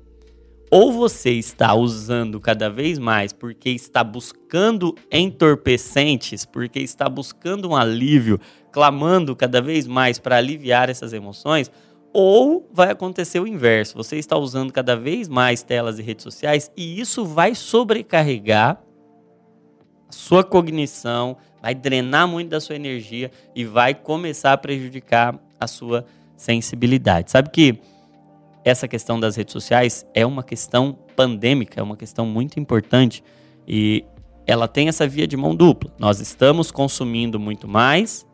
Ou 0.71 0.93
você 0.93 1.31
está 1.31 1.75
usando 1.75 2.41
cada 2.41 2.69
vez 2.69 2.99
mais 2.99 3.33
porque 3.33 3.71
está 3.71 4.03
buscando 4.03 4.95
entorpecentes, 5.11 6.45
porque 6.45 6.81
está 6.81 7.09
buscando 7.09 7.71
um 7.71 7.77
alívio, 7.77 8.41
clamando 8.73 9.37
cada 9.37 9.61
vez 9.61 9.87
mais 9.87 10.19
para 10.19 10.37
aliviar 10.37 10.89
essas 10.89 11.13
emoções, 11.13 11.71
ou 12.13 12.69
vai 12.73 12.91
acontecer 12.91 13.41
o 13.41 13.47
inverso. 13.47 13.97
Você 13.97 14.17
está 14.17 14.37
usando 14.37 14.73
cada 14.73 14.97
vez 14.97 15.29
mais 15.29 15.63
telas 15.63 15.99
e 15.99 16.03
redes 16.03 16.23
sociais 16.23 16.71
e 16.77 17.01
isso 17.01 17.25
vai 17.25 17.55
sobrecarregar 17.55 18.81
a 20.09 20.13
sua 20.13 20.45
cognição, 20.45 21.37
vai 21.61 21.75
drenar 21.75 22.29
muito 22.29 22.51
da 22.51 22.61
sua 22.61 22.77
energia 22.77 23.31
e 23.55 23.65
vai 23.65 23.95
começar 23.95 24.53
a 24.53 24.59
prejudicar 24.59 25.39
a 25.59 25.67
sua 25.67 26.05
sensibilidade. 26.37 27.31
Sabe 27.31 27.51
que 27.51 27.81
essa 28.65 28.89
questão 28.89 29.21
das 29.21 29.37
redes 29.37 29.53
sociais 29.53 30.07
é 30.15 30.25
uma 30.25 30.43
questão 30.43 30.99
pandêmica, 31.15 31.81
é 31.81 31.83
uma 31.83 31.97
questão 31.97 32.25
muito 32.25 32.59
importante 32.59 33.23
e 33.69 34.05
ela 34.47 34.67
tem 34.67 34.89
essa 34.89 35.07
via 35.07 35.27
de 35.27 35.37
mão 35.37 35.55
dupla. 35.55 35.93
Nós 35.99 36.21
estamos 36.21 36.71
consumindo 36.71 37.39
muito 37.39 37.69
mais 37.69 38.27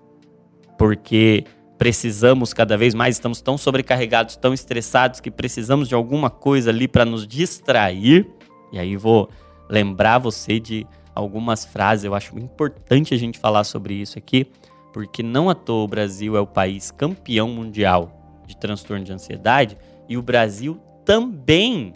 porque 0.79 1.45
precisamos 1.77 2.53
cada 2.53 2.77
vez 2.77 2.95
mais, 2.95 3.17
estamos 3.17 3.41
tão 3.41 3.59
sobrecarregados, 3.59 4.37
tão 4.37 4.55
estressados 4.55 5.19
que 5.19 5.31
precisamos 5.31 5.89
de 5.89 5.95
alguma 5.95 6.31
coisa 6.31 6.71
ali 6.71 6.87
para 6.87 7.05
nos 7.05 7.27
distrair. 7.27 8.29
E 8.73 8.79
aí 8.79 8.97
vou 8.97 9.29
lembrar 9.69 10.19
você 10.19 10.61
de 10.61 10.87
algumas 11.15 11.65
frases, 11.65 12.05
eu 12.05 12.15
acho 12.15 12.39
importante 12.39 13.15
a 13.15 13.17
gente 13.17 13.39
falar 13.39 13.65
sobre 13.65 13.95
isso 13.95 14.17
aqui, 14.17 14.47
porque 14.93 15.23
não 15.23 15.51
à 15.51 15.55
toa 15.55 15.85
o 15.85 15.89
Brasil 15.89 16.37
é 16.37 16.41
o 16.41 16.47
país 16.47 16.91
campeão 16.91 17.49
mundial 17.49 18.43
de 18.47 18.57
transtorno 18.57 19.05
de 19.05 19.13
ansiedade 19.13 19.77
e 20.11 20.19
o 20.19 20.23
Brasil 20.23 20.76
também 21.05 21.93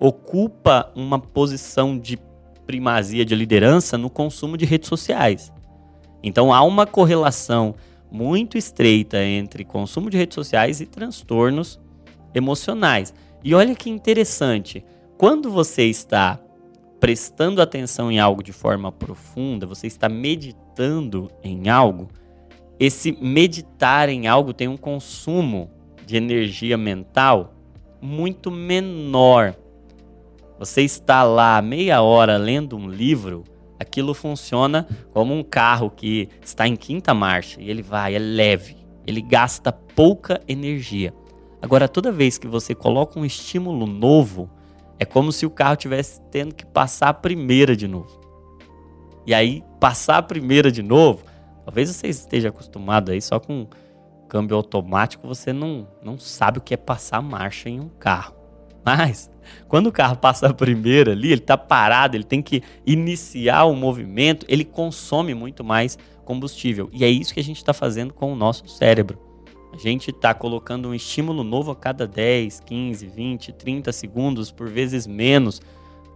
ocupa 0.00 0.90
uma 0.96 1.18
posição 1.18 1.98
de 1.98 2.18
primazia 2.66 3.26
de 3.26 3.34
liderança 3.34 3.98
no 3.98 4.08
consumo 4.08 4.56
de 4.56 4.64
redes 4.64 4.88
sociais. 4.88 5.52
Então 6.22 6.52
há 6.52 6.62
uma 6.62 6.86
correlação 6.86 7.74
muito 8.10 8.56
estreita 8.56 9.22
entre 9.22 9.66
consumo 9.66 10.08
de 10.08 10.16
redes 10.16 10.34
sociais 10.34 10.80
e 10.80 10.86
transtornos 10.86 11.78
emocionais. 12.34 13.12
E 13.44 13.54
olha 13.54 13.74
que 13.74 13.90
interessante, 13.90 14.82
quando 15.18 15.50
você 15.50 15.84
está 15.84 16.40
prestando 16.98 17.60
atenção 17.60 18.10
em 18.10 18.18
algo 18.18 18.42
de 18.42 18.52
forma 18.52 18.90
profunda, 18.90 19.66
você 19.66 19.86
está 19.86 20.08
meditando 20.08 21.30
em 21.44 21.68
algo, 21.68 22.08
esse 22.80 23.12
meditar 23.12 24.08
em 24.08 24.26
algo 24.26 24.54
tem 24.54 24.68
um 24.68 24.76
consumo 24.76 25.70
de 26.06 26.16
energia 26.16 26.78
mental 26.78 27.57
muito 28.00 28.50
menor. 28.50 29.54
Você 30.58 30.82
está 30.82 31.22
lá 31.22 31.60
meia 31.62 32.02
hora 32.02 32.36
lendo 32.36 32.76
um 32.76 32.88
livro, 32.88 33.44
aquilo 33.78 34.12
funciona 34.12 34.86
como 35.12 35.32
um 35.34 35.42
carro 35.42 35.90
que 35.90 36.28
está 36.42 36.66
em 36.66 36.76
quinta 36.76 37.14
marcha 37.14 37.60
e 37.60 37.70
ele 37.70 37.82
vai, 37.82 38.14
é 38.14 38.18
leve, 38.18 38.76
ele 39.06 39.22
gasta 39.22 39.70
pouca 39.72 40.40
energia. 40.48 41.14
Agora, 41.60 41.88
toda 41.88 42.12
vez 42.12 42.38
que 42.38 42.46
você 42.46 42.74
coloca 42.74 43.18
um 43.18 43.24
estímulo 43.24 43.86
novo, 43.86 44.50
é 44.98 45.04
como 45.04 45.32
se 45.32 45.46
o 45.46 45.50
carro 45.50 45.76
tivesse 45.76 46.20
tendo 46.30 46.54
que 46.54 46.66
passar 46.66 47.08
a 47.08 47.14
primeira 47.14 47.76
de 47.76 47.86
novo. 47.86 48.20
E 49.26 49.34
aí, 49.34 49.62
passar 49.78 50.18
a 50.18 50.22
primeira 50.22 50.72
de 50.72 50.82
novo, 50.82 51.24
talvez 51.64 51.88
você 51.90 52.08
esteja 52.08 52.48
acostumado 52.48 53.12
aí 53.12 53.20
só 53.20 53.38
com 53.38 53.66
câmbio 54.28 54.56
automático, 54.56 55.26
você 55.26 55.52
não, 55.52 55.88
não 56.02 56.18
sabe 56.18 56.58
o 56.58 56.60
que 56.60 56.74
é 56.74 56.76
passar 56.76 57.22
marcha 57.22 57.68
em 57.68 57.80
um 57.80 57.88
carro. 57.88 58.34
Mas 58.84 59.30
quando 59.66 59.88
o 59.88 59.92
carro 59.92 60.16
passa 60.16 60.48
a 60.48 60.54
primeira 60.54 61.12
ali, 61.12 61.28
ele 61.28 61.40
está 61.40 61.56
parado, 61.56 62.16
ele 62.16 62.24
tem 62.24 62.40
que 62.40 62.62
iniciar 62.86 63.64
o 63.64 63.74
movimento, 63.74 64.46
ele 64.48 64.64
consome 64.64 65.34
muito 65.34 65.64
mais 65.64 65.98
combustível. 66.24 66.88
E 66.92 67.04
é 67.04 67.08
isso 67.08 67.34
que 67.34 67.40
a 67.40 67.44
gente 67.44 67.56
está 67.56 67.72
fazendo 67.72 68.14
com 68.14 68.32
o 68.32 68.36
nosso 68.36 68.68
cérebro. 68.68 69.18
A 69.72 69.76
gente 69.76 70.10
está 70.10 70.32
colocando 70.32 70.88
um 70.88 70.94
estímulo 70.94 71.44
novo 71.44 71.70
a 71.70 71.76
cada 71.76 72.06
10, 72.06 72.60
15, 72.60 73.06
20, 73.06 73.52
30 73.52 73.92
segundos, 73.92 74.50
por 74.50 74.68
vezes 74.68 75.06
menos, 75.06 75.60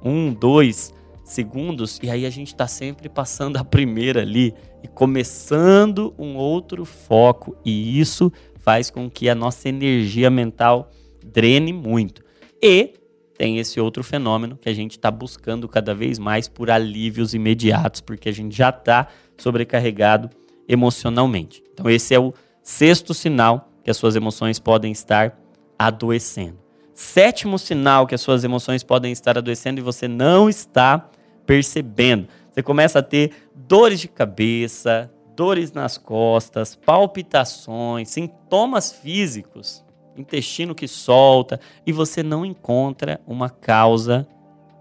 um, 0.02 0.32
dois 0.32 0.94
segundos, 1.24 2.00
e 2.02 2.10
aí 2.10 2.26
a 2.26 2.30
gente 2.30 2.48
está 2.48 2.66
sempre 2.66 3.08
passando 3.08 3.56
a 3.56 3.64
primeira 3.64 4.22
ali 4.22 4.54
e 4.82 4.88
começando 4.88 6.14
um 6.18 6.36
outro 6.36 6.84
foco, 6.84 7.56
e 7.64 7.98
isso 7.98 8.32
faz 8.56 8.90
com 8.90 9.10
que 9.10 9.28
a 9.28 9.34
nossa 9.34 9.68
energia 9.68 10.30
mental 10.30 10.90
drene 11.24 11.72
muito. 11.72 12.22
E 12.62 12.94
tem 13.36 13.58
esse 13.58 13.80
outro 13.80 14.04
fenômeno 14.04 14.56
que 14.56 14.68
a 14.68 14.74
gente 14.74 14.92
está 14.92 15.10
buscando 15.10 15.68
cada 15.68 15.94
vez 15.94 16.18
mais 16.18 16.48
por 16.48 16.70
alívios 16.70 17.34
imediatos, 17.34 18.00
porque 18.00 18.28
a 18.28 18.32
gente 18.32 18.56
já 18.56 18.68
está 18.68 19.08
sobrecarregado 19.36 20.30
emocionalmente. 20.68 21.62
Então, 21.72 21.90
esse 21.90 22.14
é 22.14 22.20
o 22.20 22.32
sexto 22.62 23.12
sinal 23.12 23.68
que 23.82 23.90
as 23.90 23.96
suas 23.96 24.14
emoções 24.14 24.58
podem 24.58 24.92
estar 24.92 25.36
adoecendo. 25.78 26.58
Sétimo 26.94 27.58
sinal 27.58 28.06
que 28.06 28.14
as 28.14 28.20
suas 28.20 28.44
emoções 28.44 28.84
podem 28.84 29.10
estar 29.10 29.36
adoecendo 29.36 29.80
e 29.80 29.82
você 29.82 30.06
não 30.06 30.48
está 30.48 31.10
percebendo. 31.46 32.28
Você 32.52 32.62
começa 32.62 32.98
a 32.98 33.02
ter 33.02 33.32
dores 33.54 33.98
de 33.98 34.08
cabeça, 34.08 35.10
dores 35.34 35.72
nas 35.72 35.96
costas, 35.96 36.74
palpitações, 36.76 38.10
sintomas 38.10 38.92
físicos, 38.92 39.82
intestino 40.16 40.74
que 40.74 40.86
solta, 40.86 41.58
e 41.86 41.92
você 41.92 42.22
não 42.22 42.44
encontra 42.44 43.20
uma 43.26 43.48
causa 43.48 44.28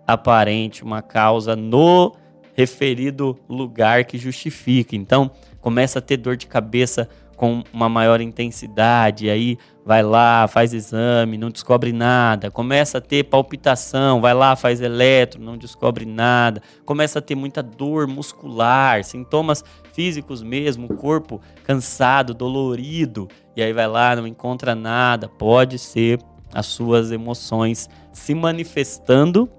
aparente, 0.06 0.84
uma 0.84 1.02
causa 1.02 1.56
no 1.56 2.14
referido 2.54 3.40
lugar 3.48 4.04
que 4.04 4.18
justifique. 4.18 4.98
Então, 4.98 5.32
começa 5.62 6.00
a 6.00 6.02
ter 6.02 6.18
dor 6.18 6.36
de 6.36 6.48
cabeça 6.48 7.08
com 7.42 7.64
uma 7.74 7.90
maior 7.90 8.22
intensidade, 8.22 9.28
aí 9.28 9.58
vai 9.84 10.04
lá, 10.04 10.48
faz 10.48 10.76
exame, 10.76 11.40
não 11.40 11.50
descobre 11.50 11.92
nada, 11.92 12.52
começa 12.52 13.00
a 13.00 13.02
ter 13.02 13.24
palpitação, 13.24 14.22
vai 14.22 14.32
lá, 14.32 14.56
faz 14.56 14.80
eletro, 14.80 15.42
não 15.42 15.58
descobre 15.58 16.06
nada, 16.06 16.62
começa 16.86 17.18
a 17.18 17.22
ter 17.22 17.34
muita 17.34 17.64
dor 17.64 18.06
muscular, 18.06 19.04
sintomas 19.04 19.64
físicos 19.92 20.44
mesmo, 20.44 20.88
corpo 20.98 21.42
cansado, 21.64 22.36
dolorido, 22.36 23.28
e 23.56 23.64
aí 23.64 23.74
vai 23.74 23.88
lá, 23.88 24.16
não 24.16 24.28
encontra 24.28 24.76
nada, 24.76 25.28
pode 25.28 25.80
ser 25.80 26.20
as 26.54 26.68
suas 26.68 27.12
emoções 27.12 27.90
se 28.14 28.36
manifestando 28.36 29.50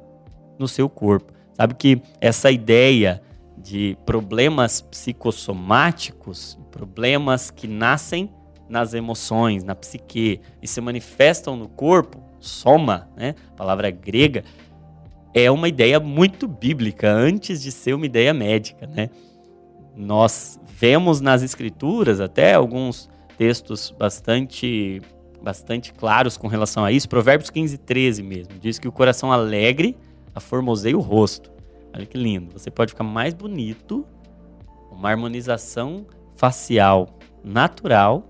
no 0.57 0.69
seu 0.69 0.89
corpo. 0.89 1.33
Sabe 1.55 1.75
que 1.75 2.01
essa 2.21 2.49
ideia 2.49 3.21
de 3.63 3.97
problemas 4.05 4.81
psicossomáticos, 4.81 6.59
problemas 6.71 7.51
que 7.51 7.69
nascem 7.69 8.31
nas 8.69 8.95
emoções, 8.95 9.63
na 9.63 9.75
psique 9.75 10.41
e 10.61 10.67
se 10.67 10.81
manifestam 10.81 11.57
no 11.57 11.69
corpo, 11.69 12.23
soma, 12.41 13.09
né? 13.17 13.35
Palavra 13.57 13.91
grega 13.91 14.45
é 15.35 15.51
uma 15.51 15.69
ideia 15.69 15.99
muito 16.01 16.47
bíblica 16.47 17.11
antes 17.11 17.63
de 17.63 17.71
ser 17.71 17.95
uma 17.95 18.07
ideia 18.07 18.35
médica, 18.35 18.87
né? 18.87 19.11
Nós 19.97 20.59
vemos 20.67 21.21
nas 21.21 21.43
escrituras 21.43 22.21
até 22.21 22.55
alguns 22.55 23.09
textos 23.39 23.95
bastante 23.97 25.01
bastante 25.43 25.93
claros 25.93 26.37
com 26.37 26.47
relação 26.47 26.85
a 26.85 26.93
isso. 26.93 27.09
Provérbios 27.09 27.51
15, 27.51 27.79
13 27.79 28.23
mesmo. 28.23 28.55
Diz 28.61 28.79
que 28.79 28.87
o 28.87 28.93
coração 28.93 29.33
alegre 29.33 29.97
aformoseia 30.35 30.97
o 30.97 31.01
rosto. 31.01 31.51
Olha 31.95 32.07
que 32.07 32.17
lindo. 32.17 32.53
Você 32.53 32.71
pode 32.71 32.93
ficar 32.93 33.05
mais 33.05 33.35
bonito, 33.35 34.07
uma 34.91 35.11
harmonização 35.11 36.07
facial 36.37 37.19
natural, 37.45 38.25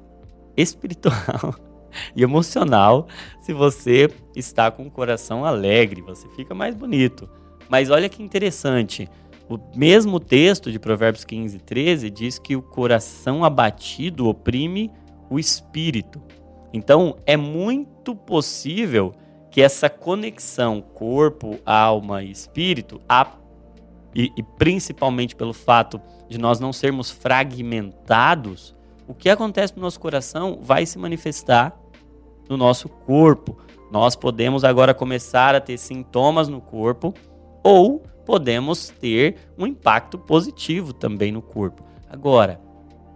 espiritual 0.57 1.55
e 2.17 2.23
emocional 2.23 3.07
se 3.41 3.53
você 3.53 4.11
está 4.35 4.71
com 4.71 4.85
o 4.85 4.91
coração 4.91 5.45
alegre. 5.45 6.03
Você 6.03 6.29
fica 6.31 6.55
mais 6.55 6.75
bonito. 6.75 7.29
Mas 7.69 7.91
olha 7.91 8.09
que 8.09 8.23
interessante. 8.23 9.09
O 9.49 9.59
mesmo 9.77 10.19
texto 10.19 10.71
de 10.73 10.79
Provérbios 10.79 11.25
15, 11.25 11.59
13 11.59 12.11
diz 12.11 12.39
que 12.39 12.57
o 12.57 12.63
coração 12.63 13.45
abatido 13.45 14.29
oprime 14.29 14.91
o 15.29 15.39
espírito. 15.39 16.23
Então, 16.73 17.17
é 17.27 17.37
muito 17.37 18.15
possível 18.15 19.13
que 19.51 19.61
essa 19.61 19.91
conexão 19.91 20.81
corpo, 20.81 21.59
alma 21.67 22.23
e 22.23 22.31
espírito 22.31 23.01
e, 24.15 24.33
e 24.37 24.43
principalmente 24.43 25.35
pelo 25.35 25.53
fato 25.53 26.01
de 26.29 26.39
nós 26.39 26.61
não 26.61 26.73
sermos 26.73 27.11
fragmentados, 27.11 28.75
o 29.07 29.15
que 29.15 29.29
acontece 29.29 29.75
no 29.77 29.83
nosso 29.83 30.01
coração 30.01 30.59
vai 30.61 30.87
se 30.87 30.99
manifestar 30.99 31.77
no 32.49 32.57
nosso 32.57 32.89
corpo. 32.89 33.59
Nós 33.91 34.17
podemos 34.17 34.65
agora 34.65 34.95
começar 34.95 35.55
a 35.55 35.61
ter 35.61 35.79
sintomas 35.79 36.49
no 36.49 36.61
corpo 36.61 37.13
ou 37.63 38.03
podemos 38.25 38.89
ter 38.89 39.37
um 39.59 39.67
impacto 39.67 40.19
positivo 40.19 40.93
também 40.93 41.33
no 41.33 41.43
corpo. 41.43 41.85
Agora, 42.09 42.61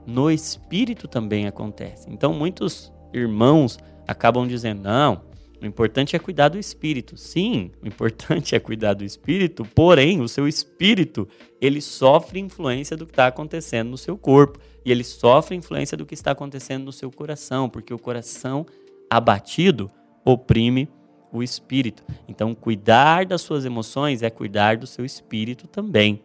no 0.07 0.31
espírito 0.31 1.09
também 1.09 1.47
acontece. 1.47 2.09
Então, 2.11 2.33
muitos 2.33 2.93
irmãos 3.13 3.79
acabam 4.07 4.47
dizendo: 4.47 4.83
não, 4.83 5.23
o 5.61 5.67
importante 5.67 6.15
é 6.15 6.19
cuidar 6.19 6.49
do 6.49 6.59
espírito. 6.59 7.17
Sim, 7.17 7.71
o 7.83 7.89
importante 7.89 8.55
é 8.55 8.61
cuidar 8.61 8.95
do 8.95 9.05
espírito, 9.05 9.65
porém, 9.65 10.21
o 10.21 10.29
seu 10.29 10.47
espírito, 10.47 11.27
ele 11.61 11.81
sofre 11.81 12.39
influência 12.39 12.97
do 12.97 13.07
que 13.07 13.13
está 13.13 13.27
acontecendo 13.27 13.91
no 13.91 13.99
seu 13.99 14.19
corpo. 14.19 14.59
E 14.85 14.91
ele 14.91 15.03
sofre 15.03 15.57
influência 15.57 15.97
do 15.97 16.07
que 16.07 16.15
está 16.15 16.31
acontecendo 16.31 16.85
no 16.85 16.93
seu 16.93 17.11
coração, 17.11 17.69
porque 17.69 17.93
o 17.93 17.99
coração 17.99 18.67
abatido 19.11 19.91
oprime 20.25 20.89
o 21.33 21.43
espírito. 21.43 22.05
Então, 22.29 22.55
cuidar 22.55 23.27
das 23.27 23.41
suas 23.41 23.65
emoções 23.65 24.23
é 24.23 24.31
cuidar 24.31 24.77
do 24.77 24.87
seu 24.87 25.05
espírito 25.05 25.67
também. 25.67 26.23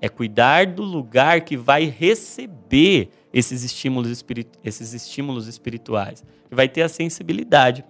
É 0.00 0.08
cuidar 0.08 0.66
do 0.66 0.82
lugar 0.82 1.42
que 1.42 1.56
vai 1.56 1.84
receber 1.84 3.10
esses 3.32 3.62
estímulos, 3.62 4.10
espiritu 4.10 4.58
esses 4.64 4.92
estímulos 4.92 5.46
espirituais, 5.46 6.24
vai 6.50 6.68
ter 6.68 6.82
a 6.82 6.88
sensibilidade 6.88 7.84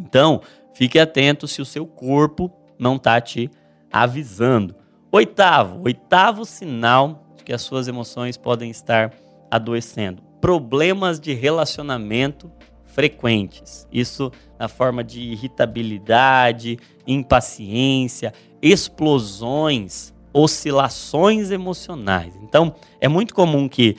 então, 0.00 0.40
fique 0.74 0.98
atento 0.98 1.48
se 1.48 1.60
o 1.60 1.64
seu 1.64 1.86
corpo 1.86 2.50
não 2.78 2.96
está 2.96 3.20
te 3.20 3.50
avisando. 3.92 4.74
Oitavo, 5.10 5.82
oitavo 5.84 6.44
sinal 6.44 7.24
de 7.36 7.44
que 7.44 7.52
as 7.52 7.62
suas 7.62 7.88
emoções 7.88 8.36
podem 8.36 8.70
estar 8.70 9.12
adoecendo. 9.50 10.22
Problemas 10.40 11.18
de 11.18 11.32
relacionamento 11.32 12.50
frequentes. 12.84 13.86
Isso 13.92 14.30
na 14.58 14.68
forma 14.68 15.02
de 15.02 15.20
irritabilidade, 15.20 16.78
impaciência, 17.06 18.32
explosões, 18.60 20.12
oscilações 20.32 21.50
emocionais. 21.50 22.34
Então, 22.42 22.74
é 23.00 23.08
muito 23.08 23.34
comum 23.34 23.68
que 23.68 23.96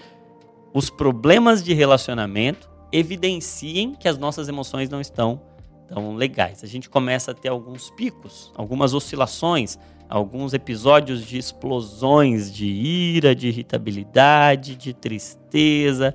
os 0.73 0.89
problemas 0.89 1.63
de 1.63 1.73
relacionamento 1.73 2.69
evidenciem 2.91 3.93
que 3.93 4.07
as 4.07 4.17
nossas 4.17 4.47
emoções 4.47 4.89
não 4.89 5.01
estão 5.01 5.41
tão 5.89 6.15
legais. 6.15 6.63
A 6.63 6.67
gente 6.67 6.89
começa 6.89 7.31
a 7.31 7.33
ter 7.33 7.49
alguns 7.49 7.89
picos, 7.89 8.51
algumas 8.55 8.93
oscilações, 8.93 9.77
alguns 10.07 10.53
episódios 10.53 11.25
de 11.25 11.37
explosões 11.37 12.53
de 12.53 12.65
ira, 12.65 13.35
de 13.35 13.47
irritabilidade, 13.47 14.75
de 14.75 14.93
tristeza. 14.93 16.13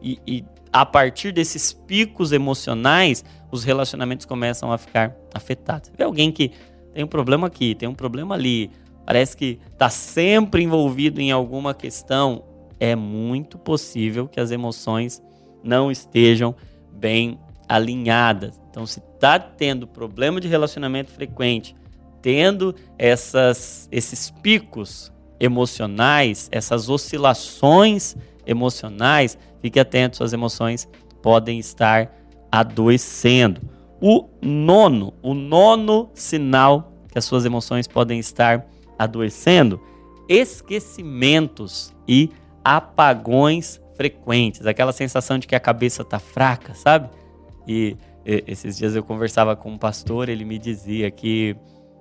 E, 0.00 0.18
e 0.26 0.44
a 0.72 0.86
partir 0.86 1.32
desses 1.32 1.72
picos 1.72 2.32
emocionais, 2.32 3.24
os 3.50 3.64
relacionamentos 3.64 4.24
começam 4.24 4.72
a 4.72 4.78
ficar 4.78 5.16
afetados. 5.34 5.90
Vê 5.96 6.04
alguém 6.04 6.30
que 6.30 6.52
tem 6.94 7.04
um 7.04 7.08
problema 7.08 7.48
aqui, 7.48 7.74
tem 7.74 7.88
um 7.88 7.94
problema 7.94 8.34
ali, 8.34 8.70
parece 9.04 9.36
que 9.36 9.58
está 9.72 9.90
sempre 9.90 10.62
envolvido 10.62 11.20
em 11.20 11.32
alguma 11.32 11.74
questão. 11.74 12.44
É 12.78 12.96
muito 12.96 13.58
possível 13.58 14.26
que 14.26 14.40
as 14.40 14.50
emoções 14.50 15.22
não 15.62 15.90
estejam 15.90 16.54
bem 16.92 17.38
alinhadas. 17.70 18.60
Então, 18.68 18.84
se 18.84 18.98
está 18.98 19.38
tendo 19.38 19.86
problema 19.86 20.40
de 20.40 20.48
relacionamento 20.48 21.12
frequente, 21.12 21.76
tendo 22.20 22.74
essas, 22.98 23.88
esses 23.92 24.28
picos 24.42 25.12
emocionais, 25.38 26.48
essas 26.50 26.88
oscilações 26.88 28.16
emocionais, 28.44 29.38
fique 29.62 29.78
atento, 29.78 30.16
suas 30.16 30.32
emoções 30.32 30.88
podem 31.22 31.60
estar 31.60 32.12
adoecendo. 32.50 33.60
O 34.00 34.28
nono, 34.42 35.14
o 35.22 35.32
nono 35.32 36.10
sinal 36.12 36.92
que 37.08 37.18
as 37.18 37.24
suas 37.24 37.44
emoções 37.44 37.86
podem 37.86 38.18
estar 38.18 38.66
adoecendo, 38.98 39.80
esquecimentos 40.28 41.94
e 42.08 42.30
apagões 42.64 43.80
frequentes, 43.96 44.66
aquela 44.66 44.92
sensação 44.92 45.38
de 45.38 45.46
que 45.46 45.54
a 45.54 45.60
cabeça 45.60 46.02
está 46.02 46.18
fraca, 46.18 46.74
sabe? 46.74 47.19
E, 47.66 47.96
esses 48.24 48.76
dias 48.76 48.94
eu 48.94 49.02
conversava 49.02 49.56
com 49.56 49.70
um 49.70 49.78
pastor, 49.78 50.28
ele 50.28 50.44
me 50.44 50.58
dizia 50.58 51.10
que 51.10 51.56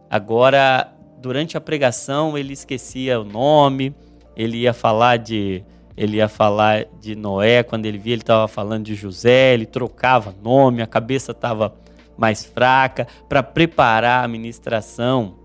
agora, 0.10 0.94
durante 1.18 1.58
a 1.58 1.62
pregação, 1.62 2.38
ele 2.38 2.54
esquecia 2.54 3.20
o 3.20 3.24
nome, 3.24 3.96
ele 4.36 4.58
ia 4.58 4.74
falar 4.74 5.18
de 5.18 5.64
ele 5.96 6.16
ia 6.16 6.30
falar 6.30 6.86
de 7.02 7.14
Noé, 7.14 7.62
quando 7.62 7.86
ele 7.86 7.98
via, 7.98 8.14
ele 8.14 8.22
estava 8.22 8.48
falando 8.48 8.86
de 8.86 8.96
José, 8.96 9.54
ele 9.54 9.66
trocava 9.66 10.34
nome, 10.42 10.82
a 10.82 10.88
cabeça 10.88 11.34
estava 11.34 11.76
mais 12.18 12.46
fraca. 12.46 13.06
Para 13.28 13.44
preparar 13.44 14.24
a 14.24 14.28
ministração, 14.28 15.40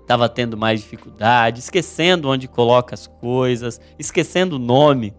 estava 0.00 0.30
tendo 0.30 0.56
mais 0.56 0.80
dificuldade, 0.80 1.60
esquecendo 1.60 2.30
onde 2.30 2.48
coloca 2.48 2.94
as 2.94 3.06
coisas, 3.06 3.78
esquecendo 3.98 4.56
o 4.56 4.58
nome 4.58 5.12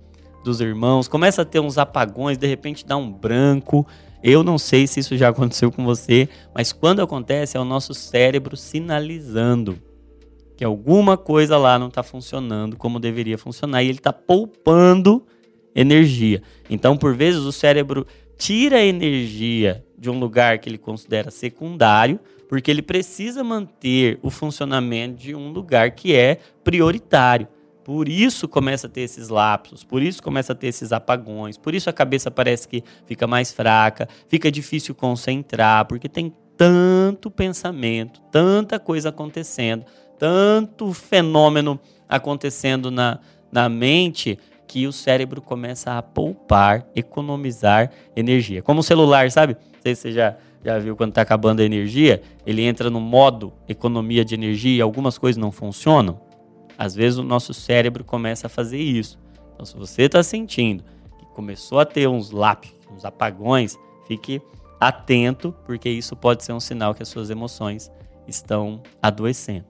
dos 0.44 0.60
irmãos, 0.60 1.08
começa 1.08 1.44
a 1.44 1.46
ter 1.46 1.60
uns 1.60 1.78
apagões, 1.78 2.38
de 2.38 2.48
repente 2.48 2.84
dá 2.84 2.98
um 2.98 3.12
branco, 3.12 3.86
eu 4.24 4.44
não 4.44 4.58
sei 4.58 4.88
se 4.88 5.00
isso 5.00 5.16
já 5.16 5.30
aconteceu 5.30 5.72
com 5.72 5.84
você, 5.86 6.28
mas 6.54 6.74
quando 6.74 7.02
acontece 7.02 7.58
é 7.58 7.60
o 7.60 7.66
nosso 7.66 7.94
cérebro 7.94 8.58
sinalizando 8.58 9.80
que 10.56 10.64
alguma 10.64 11.16
coisa 11.16 11.58
lá 11.58 11.78
não 11.78 11.88
está 11.88 12.02
funcionando 12.02 12.76
como 12.76 13.00
deveria 13.00 13.38
funcionar 13.38 13.84
e 13.84 13.90
ele 13.90 14.00
está 14.00 14.12
poupando 14.12 15.24
energia. 15.76 16.42
Então, 16.68 16.98
por 16.98 17.16
vezes, 17.16 17.42
o 17.42 17.52
cérebro 17.52 18.08
tira 18.36 18.84
energia 18.84 19.86
de 19.98 20.10
um 20.10 20.20
lugar 20.20 20.58
que 20.58 20.68
ele 20.68 20.80
considera 20.80 21.30
secundário, 21.30 22.20
porque 22.50 22.72
ele 22.72 22.82
precisa 22.82 23.44
manter 23.44 24.18
o 24.24 24.32
funcionamento 24.32 25.18
de 25.18 25.36
um 25.36 25.52
lugar 25.52 25.92
que 25.92 26.16
é 26.16 26.40
prioritário. 26.64 27.48
Por 27.88 28.10
isso 28.10 28.50
começa 28.50 28.88
a 28.88 28.90
ter 28.90 29.00
esses 29.00 29.30
lapsos, 29.30 29.82
por 29.82 30.02
isso 30.02 30.22
começa 30.22 30.52
a 30.52 30.56
ter 30.56 30.68
esses 30.68 30.92
apagões, 30.92 31.58
por 31.58 31.74
isso 31.74 31.90
a 31.90 31.94
cabeça 31.94 32.30
parece 32.30 32.68
que 32.68 32.84
fica 33.06 33.26
mais 33.26 33.54
fraca, 33.54 34.10
fica 34.28 34.52
difícil 34.52 34.94
concentrar, 34.94 35.86
porque 35.86 36.10
tem 36.10 36.34
tanto 36.58 37.32
pensamento, 37.32 38.20
tanta 38.30 38.78
coisa 38.78 39.08
acontecendo, 39.08 39.86
tanto 40.20 40.92
fenômeno 40.92 41.80
acontecendo 42.10 42.92
na, 42.92 43.20
na 43.50 43.70
mente 43.70 44.38
que 44.68 44.86
o 44.86 44.92
cérebro 44.92 45.42
começa 45.42 45.98
a 45.98 46.02
poupar, 46.02 46.86
economizar 46.94 47.90
energia. 48.18 48.62
Como 48.62 48.82
o 48.82 48.84
celular, 48.84 49.32
sabe? 49.32 49.54
Não 49.54 49.82
sei 49.82 49.96
se 49.96 50.02
você 50.02 50.12
já, 50.12 50.36
já 50.62 50.78
viu 50.78 50.94
quando 50.98 51.12
está 51.12 51.22
acabando 51.22 51.62
a 51.62 51.64
energia, 51.64 52.22
ele 52.46 52.64
entra 52.64 52.90
no 52.90 53.00
modo 53.00 53.54
economia 53.66 54.26
de 54.26 54.36
energia 54.36 54.80
e 54.80 54.82
algumas 54.82 55.18
coisas 55.18 55.38
não 55.38 55.54
funcionam. 55.54 56.27
Às 56.78 56.96
vezes 56.96 57.18
o 57.18 57.24
nosso 57.24 57.54
cérebro 57.54 58.04
começa 58.04 58.48
a 58.48 58.50
fazer 58.50 58.80
isso. 58.80 59.20
Então, 59.54 59.66
se 59.66 59.76
você 59.76 60.04
está 60.04 60.22
sentindo 60.22 60.84
que 61.18 61.26
começou 61.34 61.80
a 61.80 61.86
ter 61.86 62.08
uns 62.08 62.32
lápis, 62.32 62.74
uns 62.92 63.04
apagões, 63.04 63.78
fique 64.08 64.42
atento, 64.80 65.54
porque 65.66 65.90
isso 65.90 66.16
pode 66.16 66.44
ser 66.44 66.54
um 66.54 66.60
sinal 66.60 66.94
que 66.94 67.02
as 67.02 67.10
suas 67.10 67.30
emoções 67.30 67.92
estão 68.28 68.82
adoecendo. 69.02 69.66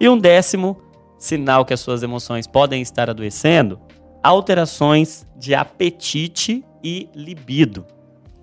E 0.00 0.08
um 0.08 0.18
décimo 0.18 0.80
sinal 1.18 1.64
que 1.64 1.74
as 1.74 1.80
suas 1.80 2.02
emoções 2.02 2.46
podem 2.46 2.82
estar 2.82 3.08
adoecendo 3.10 3.78
alterações 4.22 5.26
de 5.36 5.54
apetite 5.54 6.64
e 6.82 7.08
libido, 7.14 7.86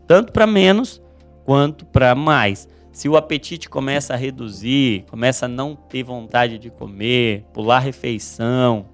tanto 0.08 0.32
para 0.32 0.48
menos 0.48 1.02
quanto 1.46 1.86
para 1.86 2.16
mais. 2.16 2.68
Se 2.96 3.10
o 3.10 3.18
apetite 3.18 3.68
começa 3.68 4.14
a 4.14 4.16
reduzir, 4.16 5.04
começa 5.10 5.48
a 5.48 5.50
não 5.50 5.76
ter 5.76 6.02
vontade 6.02 6.58
de 6.58 6.70
comer, 6.70 7.44
pular 7.52 7.80
refeição, 7.80 8.86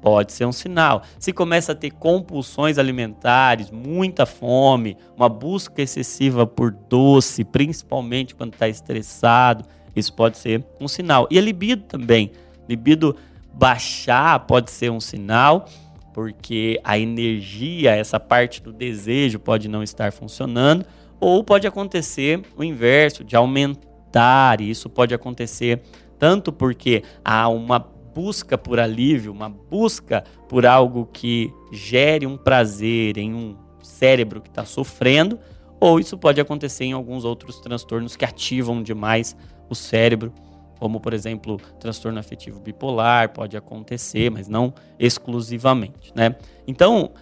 pode 0.00 0.32
ser 0.32 0.44
um 0.44 0.52
sinal. 0.52 1.02
Se 1.18 1.32
começa 1.32 1.72
a 1.72 1.74
ter 1.74 1.90
compulsões 1.90 2.78
alimentares, 2.78 3.68
muita 3.68 4.26
fome, 4.26 4.96
uma 5.16 5.28
busca 5.28 5.82
excessiva 5.82 6.46
por 6.46 6.70
doce, 6.70 7.42
principalmente 7.42 8.32
quando 8.32 8.52
está 8.52 8.68
estressado, 8.68 9.64
isso 9.96 10.14
pode 10.14 10.38
ser 10.38 10.64
um 10.80 10.86
sinal. 10.86 11.26
E 11.28 11.36
a 11.36 11.42
libido 11.42 11.82
também. 11.82 12.30
Libido 12.68 13.16
baixar 13.52 14.38
pode 14.46 14.70
ser 14.70 14.88
um 14.92 15.00
sinal 15.00 15.66
porque 16.12 16.78
a 16.84 16.98
energia, 16.98 17.90
essa 17.90 18.20
parte 18.20 18.62
do 18.62 18.72
desejo 18.72 19.38
pode 19.38 19.66
não 19.66 19.82
estar 19.82 20.12
funcionando, 20.12 20.84
ou 21.22 21.44
pode 21.44 21.68
acontecer 21.68 22.42
o 22.56 22.64
inverso, 22.64 23.22
de 23.22 23.36
aumentar, 23.36 24.60
e 24.60 24.68
isso 24.68 24.90
pode 24.90 25.14
acontecer 25.14 25.80
tanto 26.18 26.52
porque 26.52 27.04
há 27.24 27.48
uma 27.48 27.78
busca 27.78 28.58
por 28.58 28.80
alívio, 28.80 29.30
uma 29.30 29.48
busca 29.48 30.24
por 30.48 30.66
algo 30.66 31.08
que 31.12 31.54
gere 31.70 32.26
um 32.26 32.36
prazer 32.36 33.18
em 33.18 33.32
um 33.32 33.56
cérebro 33.80 34.40
que 34.40 34.48
está 34.48 34.64
sofrendo, 34.64 35.38
ou 35.78 36.00
isso 36.00 36.18
pode 36.18 36.40
acontecer 36.40 36.86
em 36.86 36.92
alguns 36.92 37.24
outros 37.24 37.60
transtornos 37.60 38.16
que 38.16 38.24
ativam 38.24 38.82
demais 38.82 39.36
o 39.70 39.76
cérebro 39.76 40.32
como 40.80 40.98
por 40.98 41.14
exemplo 41.14 41.60
transtorno 41.78 42.18
afetivo 42.18 42.58
bipolar, 42.58 43.32
pode 43.32 43.56
acontecer, 43.56 44.28
mas 44.28 44.48
não 44.48 44.74
exclusivamente, 44.98 46.10
né? 46.12 46.34
Então, 46.66 47.12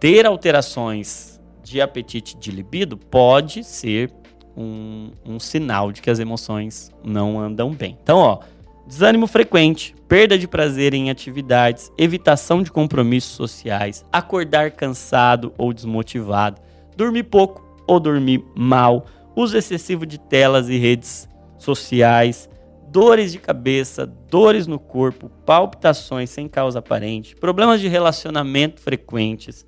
ter 0.00 0.24
alterações 0.24 1.33
de 1.64 1.80
apetite 1.80 2.36
de 2.36 2.50
libido 2.50 2.96
pode 2.96 3.64
ser 3.64 4.12
um, 4.56 5.10
um 5.24 5.40
sinal 5.40 5.90
de 5.90 6.00
que 6.00 6.10
as 6.10 6.18
emoções 6.18 6.92
não 7.02 7.40
andam 7.40 7.72
bem. 7.72 7.98
Então, 8.02 8.18
ó, 8.18 8.40
desânimo 8.86 9.26
frequente, 9.26 9.94
perda 10.06 10.38
de 10.38 10.46
prazer 10.46 10.94
em 10.94 11.10
atividades, 11.10 11.90
evitação 11.98 12.62
de 12.62 12.70
compromissos 12.70 13.32
sociais, 13.32 14.04
acordar 14.12 14.72
cansado 14.72 15.52
ou 15.58 15.72
desmotivado, 15.72 16.60
dormir 16.96 17.24
pouco 17.24 17.64
ou 17.86 17.98
dormir 17.98 18.44
mal, 18.54 19.06
uso 19.34 19.56
excessivo 19.56 20.06
de 20.06 20.18
telas 20.18 20.68
e 20.68 20.76
redes 20.76 21.28
sociais, 21.58 22.48
dores 22.88 23.32
de 23.32 23.38
cabeça, 23.38 24.06
dores 24.06 24.66
no 24.66 24.78
corpo, 24.78 25.28
palpitações 25.44 26.30
sem 26.30 26.46
causa 26.46 26.78
aparente, 26.78 27.34
problemas 27.34 27.80
de 27.80 27.88
relacionamento 27.88 28.80
frequentes, 28.80 29.66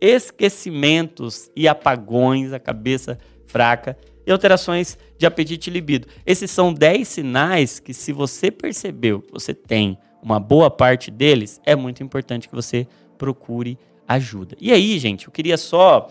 esquecimentos 0.00 1.50
e 1.54 1.66
apagões, 1.66 2.52
a 2.52 2.58
cabeça 2.58 3.18
fraca 3.46 3.96
e 4.26 4.30
alterações 4.30 4.98
de 5.16 5.26
apetite 5.26 5.70
e 5.70 5.72
libido. 5.72 6.06
Esses 6.26 6.50
são 6.50 6.72
10 6.72 7.08
sinais 7.08 7.80
que, 7.80 7.94
se 7.94 8.12
você 8.12 8.50
percebeu 8.50 9.22
que 9.22 9.32
você 9.32 9.54
tem 9.54 9.98
uma 10.22 10.38
boa 10.38 10.70
parte 10.70 11.10
deles, 11.10 11.60
é 11.64 11.74
muito 11.74 12.02
importante 12.02 12.48
que 12.48 12.54
você 12.54 12.86
procure 13.16 13.78
ajuda. 14.06 14.56
E 14.60 14.72
aí, 14.72 14.98
gente, 14.98 15.26
eu 15.26 15.32
queria 15.32 15.56
só 15.56 16.08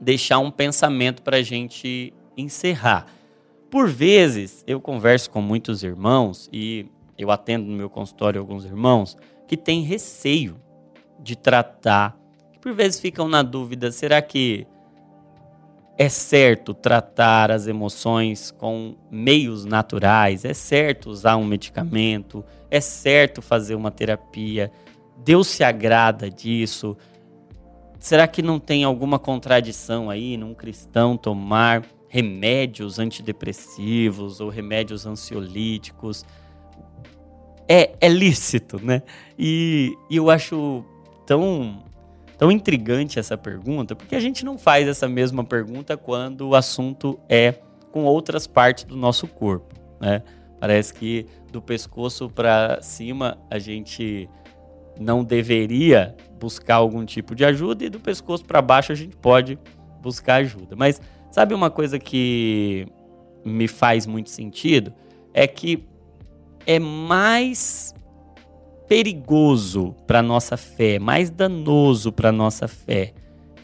deixar 0.00 0.38
um 0.38 0.50
pensamento 0.50 1.22
para 1.22 1.38
a 1.38 1.42
gente 1.42 2.12
encerrar. 2.36 3.06
Por 3.70 3.88
vezes, 3.88 4.62
eu 4.66 4.80
converso 4.80 5.30
com 5.30 5.40
muitos 5.40 5.82
irmãos 5.82 6.48
e 6.52 6.86
eu 7.16 7.30
atendo 7.30 7.66
no 7.66 7.76
meu 7.76 7.88
consultório 7.88 8.40
alguns 8.40 8.64
irmãos 8.64 9.16
que 9.46 9.56
têm 9.56 9.82
receio 9.82 10.60
de 11.20 11.36
tratar, 11.36 12.18
por 12.62 12.72
vezes 12.72 13.00
ficam 13.00 13.28
na 13.28 13.42
dúvida: 13.42 13.92
será 13.92 14.22
que 14.22 14.66
é 15.98 16.08
certo 16.08 16.72
tratar 16.72 17.50
as 17.50 17.66
emoções 17.66 18.50
com 18.50 18.96
meios 19.10 19.64
naturais? 19.64 20.44
É 20.44 20.54
certo 20.54 21.10
usar 21.10 21.36
um 21.36 21.44
medicamento? 21.44 22.42
É 22.70 22.80
certo 22.80 23.42
fazer 23.42 23.74
uma 23.74 23.90
terapia? 23.90 24.72
Deus 25.18 25.48
se 25.48 25.62
agrada 25.62 26.30
disso? 26.30 26.96
Será 28.00 28.26
que 28.26 28.40
não 28.42 28.58
tem 28.58 28.82
alguma 28.82 29.18
contradição 29.18 30.08
aí 30.08 30.36
num 30.36 30.54
cristão 30.54 31.16
tomar 31.16 31.84
remédios 32.12 32.98
antidepressivos 32.98 34.38
ou 34.38 34.50
remédios 34.50 35.06
ansiolíticos. 35.06 36.26
É, 37.66 37.94
é 37.98 38.06
lícito, 38.06 38.78
né? 38.84 39.02
E, 39.38 39.96
e 40.10 40.16
eu 40.16 40.28
acho 40.28 40.84
tão, 41.26 41.82
tão 42.42 42.50
intrigante 42.50 43.20
essa 43.20 43.38
pergunta, 43.38 43.94
porque 43.94 44.16
a 44.16 44.20
gente 44.20 44.44
não 44.44 44.58
faz 44.58 44.88
essa 44.88 45.08
mesma 45.08 45.44
pergunta 45.44 45.96
quando 45.96 46.48
o 46.48 46.54
assunto 46.56 47.20
é 47.28 47.54
com 47.92 48.04
outras 48.04 48.46
partes 48.46 48.82
do 48.82 48.96
nosso 48.96 49.28
corpo, 49.28 49.74
né? 50.00 50.22
Parece 50.58 50.92
que 50.92 51.26
do 51.52 51.60
pescoço 51.60 52.28
para 52.28 52.80
cima 52.82 53.38
a 53.48 53.58
gente 53.58 54.28
não 54.98 55.22
deveria 55.22 56.16
buscar 56.40 56.76
algum 56.76 57.04
tipo 57.04 57.34
de 57.34 57.44
ajuda 57.44 57.84
e 57.84 57.88
do 57.88 58.00
pescoço 58.00 58.44
para 58.44 58.60
baixo 58.60 58.90
a 58.90 58.94
gente 58.94 59.16
pode 59.16 59.56
buscar 60.00 60.36
ajuda. 60.36 60.74
Mas 60.74 61.00
Sabe 61.32 61.54
uma 61.54 61.70
coisa 61.70 61.98
que 61.98 62.86
me 63.42 63.66
faz 63.66 64.06
muito 64.06 64.28
sentido? 64.28 64.92
É 65.32 65.46
que 65.46 65.82
é 66.66 66.78
mais 66.78 67.94
perigoso 68.92 69.96
para 70.06 70.22
nossa 70.22 70.54
fé, 70.54 70.98
mais 70.98 71.30
danoso 71.30 72.12
para 72.12 72.30
nossa 72.30 72.68
fé, 72.68 73.14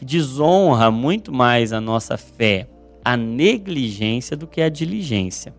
desonra 0.01 0.89
muito 0.89 1.31
mais 1.31 1.71
a 1.71 1.79
nossa 1.79 2.17
fé 2.17 2.67
a 3.05 3.15
negligência 3.15 4.35
do 4.35 4.47
que 4.47 4.59
a 4.59 4.69
diligência. 4.69 5.53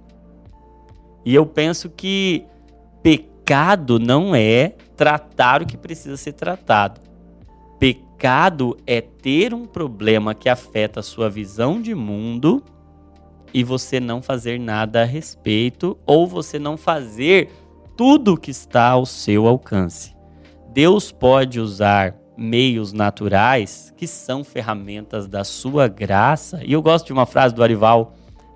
E 1.25 1.33
eu 1.33 1.47
penso 1.47 1.89
que 1.89 2.45
pecado 3.01 4.01
não 4.01 4.35
é 4.35 4.75
tratar 4.97 5.63
o 5.63 5.67
que 5.67 5.77
precisa 5.77 6.17
ser 6.17 6.33
tratado. 6.33 7.01
Pecado 7.79 8.77
é 8.85 9.01
ter 9.01 9.55
um 9.55 9.67
problema 9.67 10.35
que 10.35 10.49
afeta 10.49 10.99
a 10.99 11.05
sua 11.05 11.31
visão 11.31 11.81
de 11.81 11.95
mundo 11.95 12.61
e 13.55 13.63
você 13.63 14.01
não 14.01 14.21
fazer 14.21 14.59
nada 14.59 15.03
a 15.03 15.05
respeito 15.05 15.97
ou 16.05 16.27
você 16.27 16.59
não 16.59 16.77
fazer 16.77 17.49
tudo 18.01 18.35
que 18.35 18.51
está 18.51 18.89
ao 18.89 19.05
seu 19.05 19.47
alcance. 19.47 20.17
Deus 20.73 21.13
pode 21.13 21.61
usar 21.61 22.17
meios 22.35 22.95
naturais 22.95 23.93
que 23.95 24.07
são 24.07 24.43
ferramentas 24.43 25.29
da 25.29 25.45
sua 25.45 25.87
graça. 25.87 26.63
E 26.65 26.73
eu 26.73 26.81
gosto 26.81 27.05
de 27.09 27.13
uma 27.13 27.27
frase 27.27 27.55
do 27.55 27.63
Arival 27.63 28.15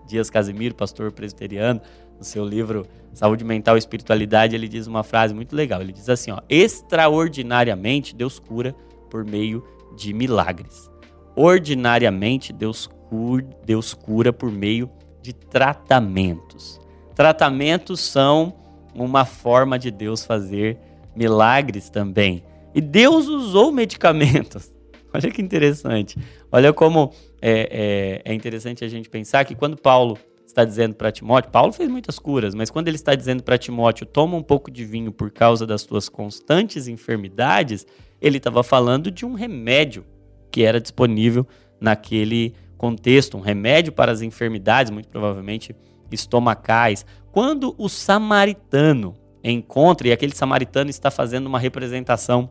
Dias 0.09 0.30
Casimiro, 0.30 0.74
pastor 0.74 1.12
presbiteriano, 1.12 1.78
no 2.18 2.24
seu 2.24 2.42
livro 2.42 2.87
Saúde 3.12 3.44
Mental 3.44 3.76
e 3.76 3.78
Espiritualidade, 3.80 4.57
ele 4.57 4.66
diz 4.66 4.87
uma 4.87 5.02
frase 5.02 5.35
muito 5.35 5.54
legal. 5.54 5.83
Ele 5.83 5.92
diz 5.92 6.09
assim, 6.09 6.30
ó: 6.30 6.40
"Extraordinariamente 6.48 8.16
Deus 8.16 8.38
cura 8.38 8.74
por 9.11 9.26
meio 9.26 9.62
de 9.94 10.14
milagres. 10.14 10.90
Ordinariamente, 11.37 12.50
Deus 12.50 12.87
cura, 13.11 13.46
Deus 13.66 13.92
cura 13.92 14.33
por 14.33 14.50
meio 14.50 14.88
de 15.20 15.35
tratamentos. 15.35 16.80
Tratamentos 17.14 18.00
são 18.00 18.63
uma 18.94 19.24
forma 19.24 19.78
de 19.78 19.90
Deus 19.90 20.24
fazer 20.24 20.78
milagres 21.14 21.90
também. 21.90 22.42
E 22.74 22.80
Deus 22.80 23.28
usou 23.28 23.70
medicamentos. 23.70 24.70
Olha 25.12 25.30
que 25.30 25.40
interessante. 25.40 26.18
Olha 26.50 26.72
como 26.72 27.12
é, 27.40 28.22
é, 28.24 28.33
é 28.33 28.35
interessante 28.35 28.85
a 28.85 28.88
gente 28.88 29.09
pensar 29.09 29.44
que 29.44 29.54
quando 29.54 29.76
Paulo 29.76 30.18
está 30.44 30.64
dizendo 30.64 30.94
para 30.94 31.12
Timóteo, 31.12 31.50
Paulo 31.50 31.72
fez 31.72 31.88
muitas 31.88 32.18
curas, 32.18 32.54
mas 32.54 32.70
quando 32.70 32.88
ele 32.88 32.96
está 32.96 33.14
dizendo 33.14 33.42
para 33.42 33.59
Timóteo, 33.59 34.07
toma 34.07 34.37
um 34.37 34.42
pouco 34.42 34.70
de 34.70 34.85
vinho 34.85 35.12
por 35.12 35.30
causa 35.30 35.66
das 35.66 35.85
tuas 35.85 36.09
constantes 36.09 36.88
enfermidades, 36.88 37.87
ele 38.20 38.38
estava 38.38 38.62
falando 38.62 39.11
de 39.11 39.26
um 39.26 39.35
remédio 39.35 40.04
que 40.50 40.62
era 40.62 40.80
disponível 40.80 41.46
naquele 41.80 42.54
contexto, 42.78 43.37
um 43.37 43.40
remédio 43.40 43.92
para 43.92 44.12
as 44.12 44.22
enfermidades, 44.22 44.90
muito 44.90 45.09
provavelmente 45.09 45.74
estomacais. 46.11 47.04
Quando 47.34 47.74
o 47.76 47.88
samaritano 47.88 49.16
encontra, 49.42 50.06
e 50.06 50.12
aquele 50.12 50.32
samaritano 50.32 50.88
está 50.88 51.10
fazendo 51.10 51.48
uma 51.48 51.58
representação 51.58 52.48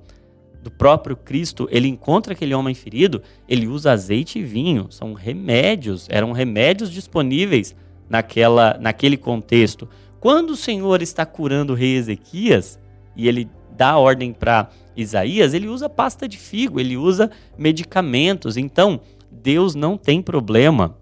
do 0.61 0.69
próprio 0.69 1.15
Cristo, 1.15 1.69
ele 1.71 1.87
encontra 1.87 2.33
aquele 2.33 2.53
homem 2.53 2.75
ferido, 2.75 3.21
ele 3.47 3.65
usa 3.65 3.93
azeite 3.93 4.39
e 4.39 4.43
vinho, 4.43 4.87
são 4.91 5.13
remédios, 5.13 6.05
eram 6.09 6.33
remédios 6.33 6.91
disponíveis 6.91 7.73
naquela, 8.09 8.77
naquele 8.77 9.15
contexto. 9.15 9.87
Quando 10.19 10.49
o 10.49 10.57
Senhor 10.57 11.01
está 11.01 11.25
curando 11.25 11.71
o 11.71 11.77
rei 11.77 11.95
Ezequias 11.95 12.77
e 13.15 13.29
ele 13.29 13.49
dá 13.77 13.97
ordem 13.97 14.33
para 14.33 14.69
Isaías, 14.97 15.53
ele 15.53 15.69
usa 15.69 15.87
pasta 15.87 16.27
de 16.27 16.37
figo, 16.37 16.77
ele 16.77 16.97
usa 16.97 17.31
medicamentos. 17.57 18.57
Então, 18.57 18.99
Deus 19.31 19.75
não 19.75 19.95
tem 19.95 20.21
problema 20.21 20.97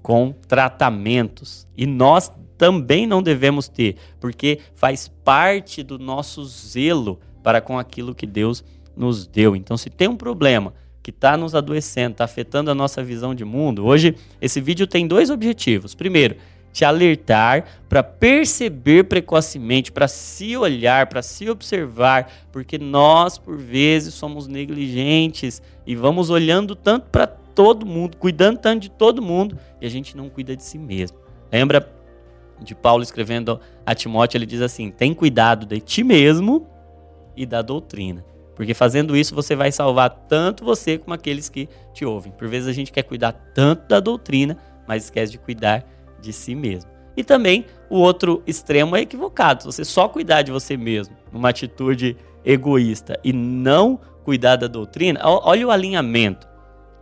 com 0.00 0.32
tratamentos. 0.48 1.68
E 1.76 1.84
nós 1.84 2.30
também 2.56 3.06
não 3.06 3.22
devemos 3.22 3.68
ter, 3.68 3.96
porque 4.20 4.60
faz 4.74 5.08
parte 5.24 5.82
do 5.82 5.98
nosso 5.98 6.44
zelo 6.44 7.20
para 7.42 7.60
com 7.60 7.78
aquilo 7.78 8.14
que 8.14 8.26
Deus 8.26 8.64
nos 8.96 9.26
deu. 9.26 9.54
Então, 9.54 9.76
se 9.76 9.90
tem 9.90 10.08
um 10.08 10.16
problema 10.16 10.72
que 11.02 11.10
está 11.10 11.36
nos 11.36 11.54
adoecendo, 11.54 12.12
está 12.12 12.24
afetando 12.24 12.70
a 12.70 12.74
nossa 12.74 13.02
visão 13.02 13.34
de 13.34 13.44
mundo, 13.44 13.84
hoje 13.84 14.16
esse 14.40 14.60
vídeo 14.60 14.86
tem 14.86 15.06
dois 15.06 15.30
objetivos. 15.30 15.94
Primeiro, 15.94 16.36
te 16.72 16.84
alertar 16.84 17.64
para 17.88 18.02
perceber 18.02 19.04
precocemente, 19.04 19.90
para 19.90 20.06
se 20.08 20.56
olhar, 20.56 21.06
para 21.06 21.22
se 21.22 21.48
observar, 21.48 22.30
porque 22.52 22.76
nós, 22.76 23.38
por 23.38 23.56
vezes, 23.56 24.12
somos 24.12 24.46
negligentes 24.46 25.62
e 25.86 25.96
vamos 25.96 26.28
olhando 26.28 26.76
tanto 26.76 27.06
para 27.10 27.26
todo 27.26 27.86
mundo, 27.86 28.18
cuidando 28.18 28.58
tanto 28.58 28.82
de 28.82 28.90
todo 28.90 29.22
mundo 29.22 29.58
e 29.80 29.86
a 29.86 29.88
gente 29.88 30.14
não 30.14 30.28
cuida 30.28 30.54
de 30.54 30.62
si 30.62 30.76
mesmo. 30.76 31.16
Lembra 31.50 31.80
de 32.60 32.74
Paulo 32.74 33.02
escrevendo 33.02 33.60
a 33.84 33.94
Timóteo, 33.94 34.38
ele 34.38 34.46
diz 34.46 34.60
assim: 34.60 34.90
tem 34.90 35.12
cuidado 35.14 35.66
de 35.66 35.80
ti 35.80 36.02
mesmo 36.02 36.66
e 37.36 37.44
da 37.44 37.62
doutrina. 37.62 38.24
Porque 38.54 38.72
fazendo 38.72 39.14
isso 39.14 39.34
você 39.34 39.54
vai 39.54 39.70
salvar 39.70 40.08
tanto 40.28 40.64
você 40.64 40.96
como 40.96 41.12
aqueles 41.12 41.48
que 41.48 41.68
te 41.92 42.04
ouvem. 42.04 42.32
Por 42.32 42.48
vezes 42.48 42.68
a 42.68 42.72
gente 42.72 42.90
quer 42.90 43.02
cuidar 43.02 43.32
tanto 43.54 43.86
da 43.86 44.00
doutrina, 44.00 44.56
mas 44.88 45.04
esquece 45.04 45.32
de 45.32 45.38
cuidar 45.38 45.84
de 46.20 46.32
si 46.32 46.54
mesmo. 46.54 46.90
E 47.14 47.22
também 47.22 47.66
o 47.90 47.96
outro 47.96 48.42
extremo 48.46 48.96
é 48.96 49.02
equivocado. 49.02 49.62
Se 49.62 49.66
você 49.66 49.84
só 49.84 50.08
cuidar 50.08 50.42
de 50.42 50.50
você 50.50 50.76
mesmo, 50.76 51.14
numa 51.30 51.50
atitude 51.50 52.16
egoísta 52.44 53.18
e 53.22 53.32
não 53.32 54.00
cuidar 54.24 54.56
da 54.56 54.66
doutrina, 54.66 55.20
olha 55.22 55.66
o 55.66 55.70
alinhamento. 55.70 56.48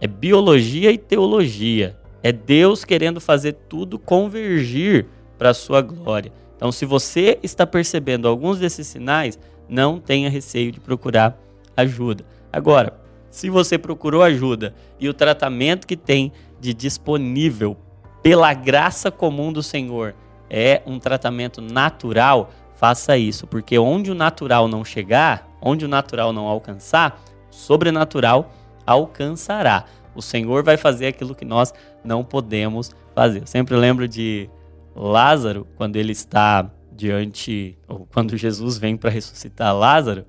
É 0.01 0.07
biologia 0.07 0.91
e 0.91 0.99
teologia. 0.99 1.97
É 2.23 2.33
Deus 2.33 2.85
querendo 2.85 3.21
fazer 3.21 3.53
tudo 3.69 3.99
convergir 3.99 5.07
para 5.39 5.51
a 5.51 5.55
sua 5.55 5.81
glória. 5.81 6.33
Então, 6.57 6.71
se 6.71 6.85
você 6.87 7.39
está 7.43 7.67
percebendo 7.67 8.29
alguns 8.29 8.59
desses 8.59 8.87
sinais, 8.87 9.39
não 9.69 9.99
tenha 9.99 10.31
receio 10.31 10.71
de 10.71 10.81
procurar 10.81 11.39
ajuda. 11.77 12.25
Agora, 12.53 12.99
se 13.31 13.51
você 13.51 13.77
procurou 13.77 14.23
ajuda 14.23 14.75
e 14.99 15.09
o 15.09 15.15
tratamento 15.15 15.87
que 15.87 15.97
tem 15.97 16.33
de 16.61 16.73
disponível 16.73 17.77
pela 18.23 18.55
graça 18.55 19.11
comum 19.11 19.53
do 19.53 19.63
Senhor 19.63 20.15
é 20.49 20.81
um 20.87 20.99
tratamento 20.99 21.61
natural, 21.61 22.51
faça 22.77 23.19
isso, 23.19 23.47
porque 23.47 23.79
onde 23.79 24.11
o 24.11 24.15
natural 24.15 24.69
não 24.69 24.85
chegar, 24.85 25.49
onde 25.61 25.85
o 25.85 25.89
natural 25.89 26.33
não 26.33 26.47
alcançar, 26.47 27.21
o 27.51 27.55
sobrenatural 27.55 28.53
alcançará. 28.87 29.85
O 30.15 30.23
Senhor 30.23 30.63
vai 30.63 30.77
fazer 30.77 31.09
aquilo 31.09 31.35
que 31.35 31.45
nós 31.45 31.75
não 32.05 32.23
podemos 32.23 32.93
fazer. 33.15 33.41
Eu 33.43 33.47
sempre 33.47 33.75
lembro 33.77 34.07
de 34.07 34.49
Lázaro, 34.95 35.67
quando 35.77 35.97
ele 35.97 36.13
está 36.13 36.71
diante, 36.93 37.77
ou 37.89 38.07
quando 38.13 38.37
Jesus 38.37 38.79
vem 38.79 38.97
para 38.97 39.11
ressuscitar 39.11 39.77
Lázaro, 39.77 40.25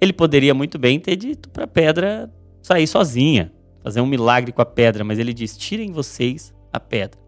ele 0.00 0.12
poderia 0.12 0.52
muito 0.52 0.78
bem 0.78 0.98
ter 1.00 1.16
dito 1.16 1.48
para 1.48 1.64
a 1.64 1.68
pedra 1.68 2.30
sair 2.60 2.86
sozinha, 2.86 3.52
fazer 3.82 4.00
um 4.00 4.06
milagre 4.06 4.52
com 4.52 4.60
a 4.62 4.66
pedra, 4.66 5.04
mas 5.04 5.18
ele 5.18 5.32
diz: 5.32 5.56
tirem 5.56 5.92
vocês 5.92 6.52
a 6.72 6.78
pedra. 6.78 7.20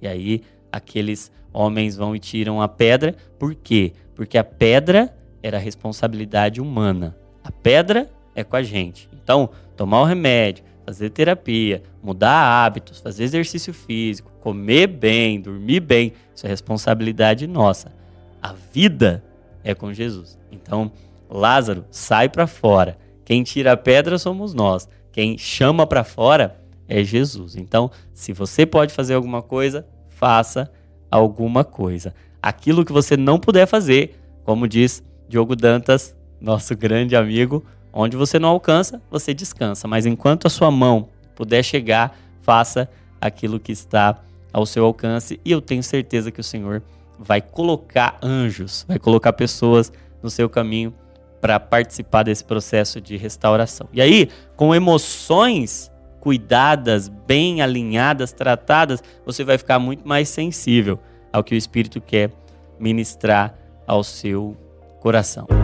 E 0.00 0.06
aí 0.06 0.42
aqueles 0.70 1.30
homens 1.52 1.96
vão 1.96 2.16
e 2.16 2.18
tiram 2.18 2.62
a 2.62 2.68
pedra, 2.68 3.14
por 3.38 3.54
quê? 3.54 3.92
Porque 4.14 4.38
a 4.38 4.44
pedra 4.44 5.14
era 5.42 5.58
responsabilidade 5.58 6.60
humana. 6.60 7.16
A 7.44 7.50
pedra 7.50 8.10
é 8.34 8.42
com 8.42 8.56
a 8.56 8.62
gente. 8.62 9.08
Então, 9.12 9.50
tomar 9.76 10.00
o 10.00 10.04
remédio, 10.04 10.64
fazer 10.84 11.10
terapia, 11.10 11.82
mudar 12.02 12.64
hábitos, 12.64 12.98
fazer 13.00 13.24
exercício 13.24 13.72
físico, 13.72 14.30
comer 14.40 14.86
bem, 14.86 15.40
dormir 15.40 15.80
bem, 15.80 16.12
isso 16.34 16.46
é 16.46 16.48
responsabilidade 16.48 17.46
nossa. 17.46 17.92
A 18.40 18.52
vida 18.72 19.22
é 19.62 19.74
com 19.74 19.92
Jesus. 19.92 20.38
Então, 20.50 20.90
Lázaro, 21.30 21.84
sai 21.90 22.28
para 22.28 22.46
fora. 22.46 22.98
Quem 23.24 23.42
tira 23.42 23.72
a 23.72 23.76
pedra 23.76 24.18
somos 24.18 24.52
nós. 24.52 24.88
Quem 25.12 25.38
chama 25.38 25.86
para 25.86 26.04
fora 26.04 26.60
é 26.88 27.02
Jesus. 27.04 27.56
Então, 27.56 27.90
se 28.12 28.32
você 28.32 28.66
pode 28.66 28.92
fazer 28.92 29.14
alguma 29.14 29.42
coisa, 29.42 29.86
faça 30.08 30.70
alguma 31.10 31.64
coisa. 31.64 32.14
Aquilo 32.42 32.84
que 32.84 32.92
você 32.92 33.16
não 33.16 33.38
puder 33.38 33.66
fazer, 33.66 34.18
como 34.44 34.66
diz 34.66 35.02
Diogo 35.28 35.54
Dantas, 35.54 36.16
nosso 36.40 36.76
grande 36.76 37.14
amigo, 37.14 37.64
onde 37.92 38.16
você 38.16 38.38
não 38.38 38.48
alcança, 38.48 39.00
você 39.10 39.34
descansa. 39.34 39.86
Mas 39.86 40.06
enquanto 40.06 40.46
a 40.46 40.50
sua 40.50 40.70
mão 40.70 41.08
puder 41.34 41.62
chegar, 41.62 42.16
faça 42.42 42.88
aquilo 43.20 43.60
que 43.60 43.72
está 43.72 44.18
ao 44.52 44.66
seu 44.66 44.84
alcance 44.84 45.40
e 45.44 45.50
eu 45.50 45.60
tenho 45.60 45.82
certeza 45.82 46.30
que 46.30 46.40
o 46.40 46.44
Senhor 46.44 46.82
vai 47.18 47.40
colocar 47.40 48.18
anjos, 48.22 48.84
vai 48.88 48.98
colocar 48.98 49.32
pessoas 49.32 49.92
no 50.22 50.30
seu 50.30 50.48
caminho 50.48 50.92
para 51.40 51.58
participar 51.58 52.22
desse 52.22 52.44
processo 52.44 53.00
de 53.00 53.16
restauração. 53.16 53.88
E 53.92 54.00
aí, 54.00 54.28
com 54.56 54.74
emoções 54.74 55.90
cuidadas, 56.20 57.08
bem 57.08 57.62
alinhadas, 57.62 58.32
tratadas, 58.32 59.02
você 59.26 59.42
vai 59.42 59.58
ficar 59.58 59.80
muito 59.80 60.06
mais 60.06 60.28
sensível 60.28 61.00
ao 61.32 61.42
que 61.42 61.54
o 61.54 61.58
Espírito 61.58 62.00
quer 62.00 62.30
ministrar 62.78 63.54
ao 63.86 64.04
seu 64.04 64.56
coração. 65.00 65.61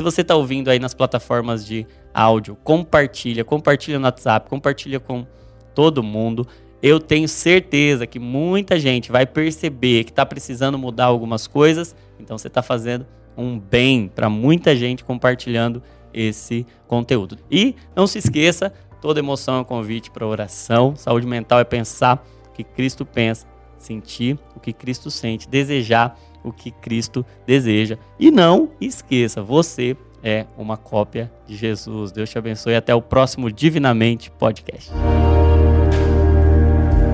Se 0.00 0.04
você 0.04 0.22
está 0.22 0.34
ouvindo 0.34 0.70
aí 0.70 0.78
nas 0.78 0.94
plataformas 0.94 1.62
de 1.62 1.86
áudio, 2.14 2.56
compartilha, 2.64 3.44
compartilha 3.44 3.98
no 3.98 4.06
WhatsApp, 4.06 4.48
compartilha 4.48 4.98
com 4.98 5.26
todo 5.74 6.02
mundo. 6.02 6.48
Eu 6.82 6.98
tenho 6.98 7.28
certeza 7.28 8.06
que 8.06 8.18
muita 8.18 8.80
gente 8.80 9.12
vai 9.12 9.26
perceber 9.26 10.04
que 10.04 10.10
está 10.10 10.24
precisando 10.24 10.78
mudar 10.78 11.04
algumas 11.04 11.46
coisas. 11.46 11.94
Então 12.18 12.38
você 12.38 12.46
está 12.46 12.62
fazendo 12.62 13.06
um 13.36 13.58
bem 13.58 14.08
para 14.08 14.30
muita 14.30 14.74
gente 14.74 15.04
compartilhando 15.04 15.82
esse 16.14 16.66
conteúdo. 16.88 17.36
E 17.50 17.76
não 17.94 18.06
se 18.06 18.20
esqueça, 18.20 18.72
toda 19.02 19.20
emoção 19.20 19.56
é 19.56 19.60
um 19.60 19.64
convite 19.64 20.10
para 20.10 20.26
oração. 20.26 20.96
Saúde 20.96 21.26
mental 21.26 21.60
é 21.60 21.64
pensar 21.64 22.26
que 22.54 22.64
Cristo 22.64 23.04
pensa, 23.04 23.46
sentir 23.84 24.38
o 24.54 24.60
que 24.60 24.72
Cristo 24.72 25.10
sente, 25.10 25.48
desejar 25.48 26.18
o 26.42 26.52
que 26.52 26.70
Cristo 26.70 27.24
deseja. 27.46 27.98
E 28.18 28.30
não 28.30 28.70
esqueça, 28.80 29.42
você 29.42 29.96
é 30.22 30.46
uma 30.56 30.76
cópia 30.76 31.32
de 31.46 31.56
Jesus. 31.56 32.12
Deus 32.12 32.30
te 32.30 32.38
abençoe 32.38 32.72
e 32.72 32.76
até 32.76 32.94
o 32.94 33.02
próximo 33.02 33.50
Divinamente 33.50 34.30
Podcast. 34.30 34.90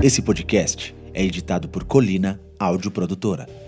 Esse 0.03 0.23
podcast 0.23 0.95
é 1.15 1.25
editado 1.25 1.69
por 1.69 1.85
Colina 1.85 2.41
Áudio 2.59 2.91
Produtora. 2.91 3.66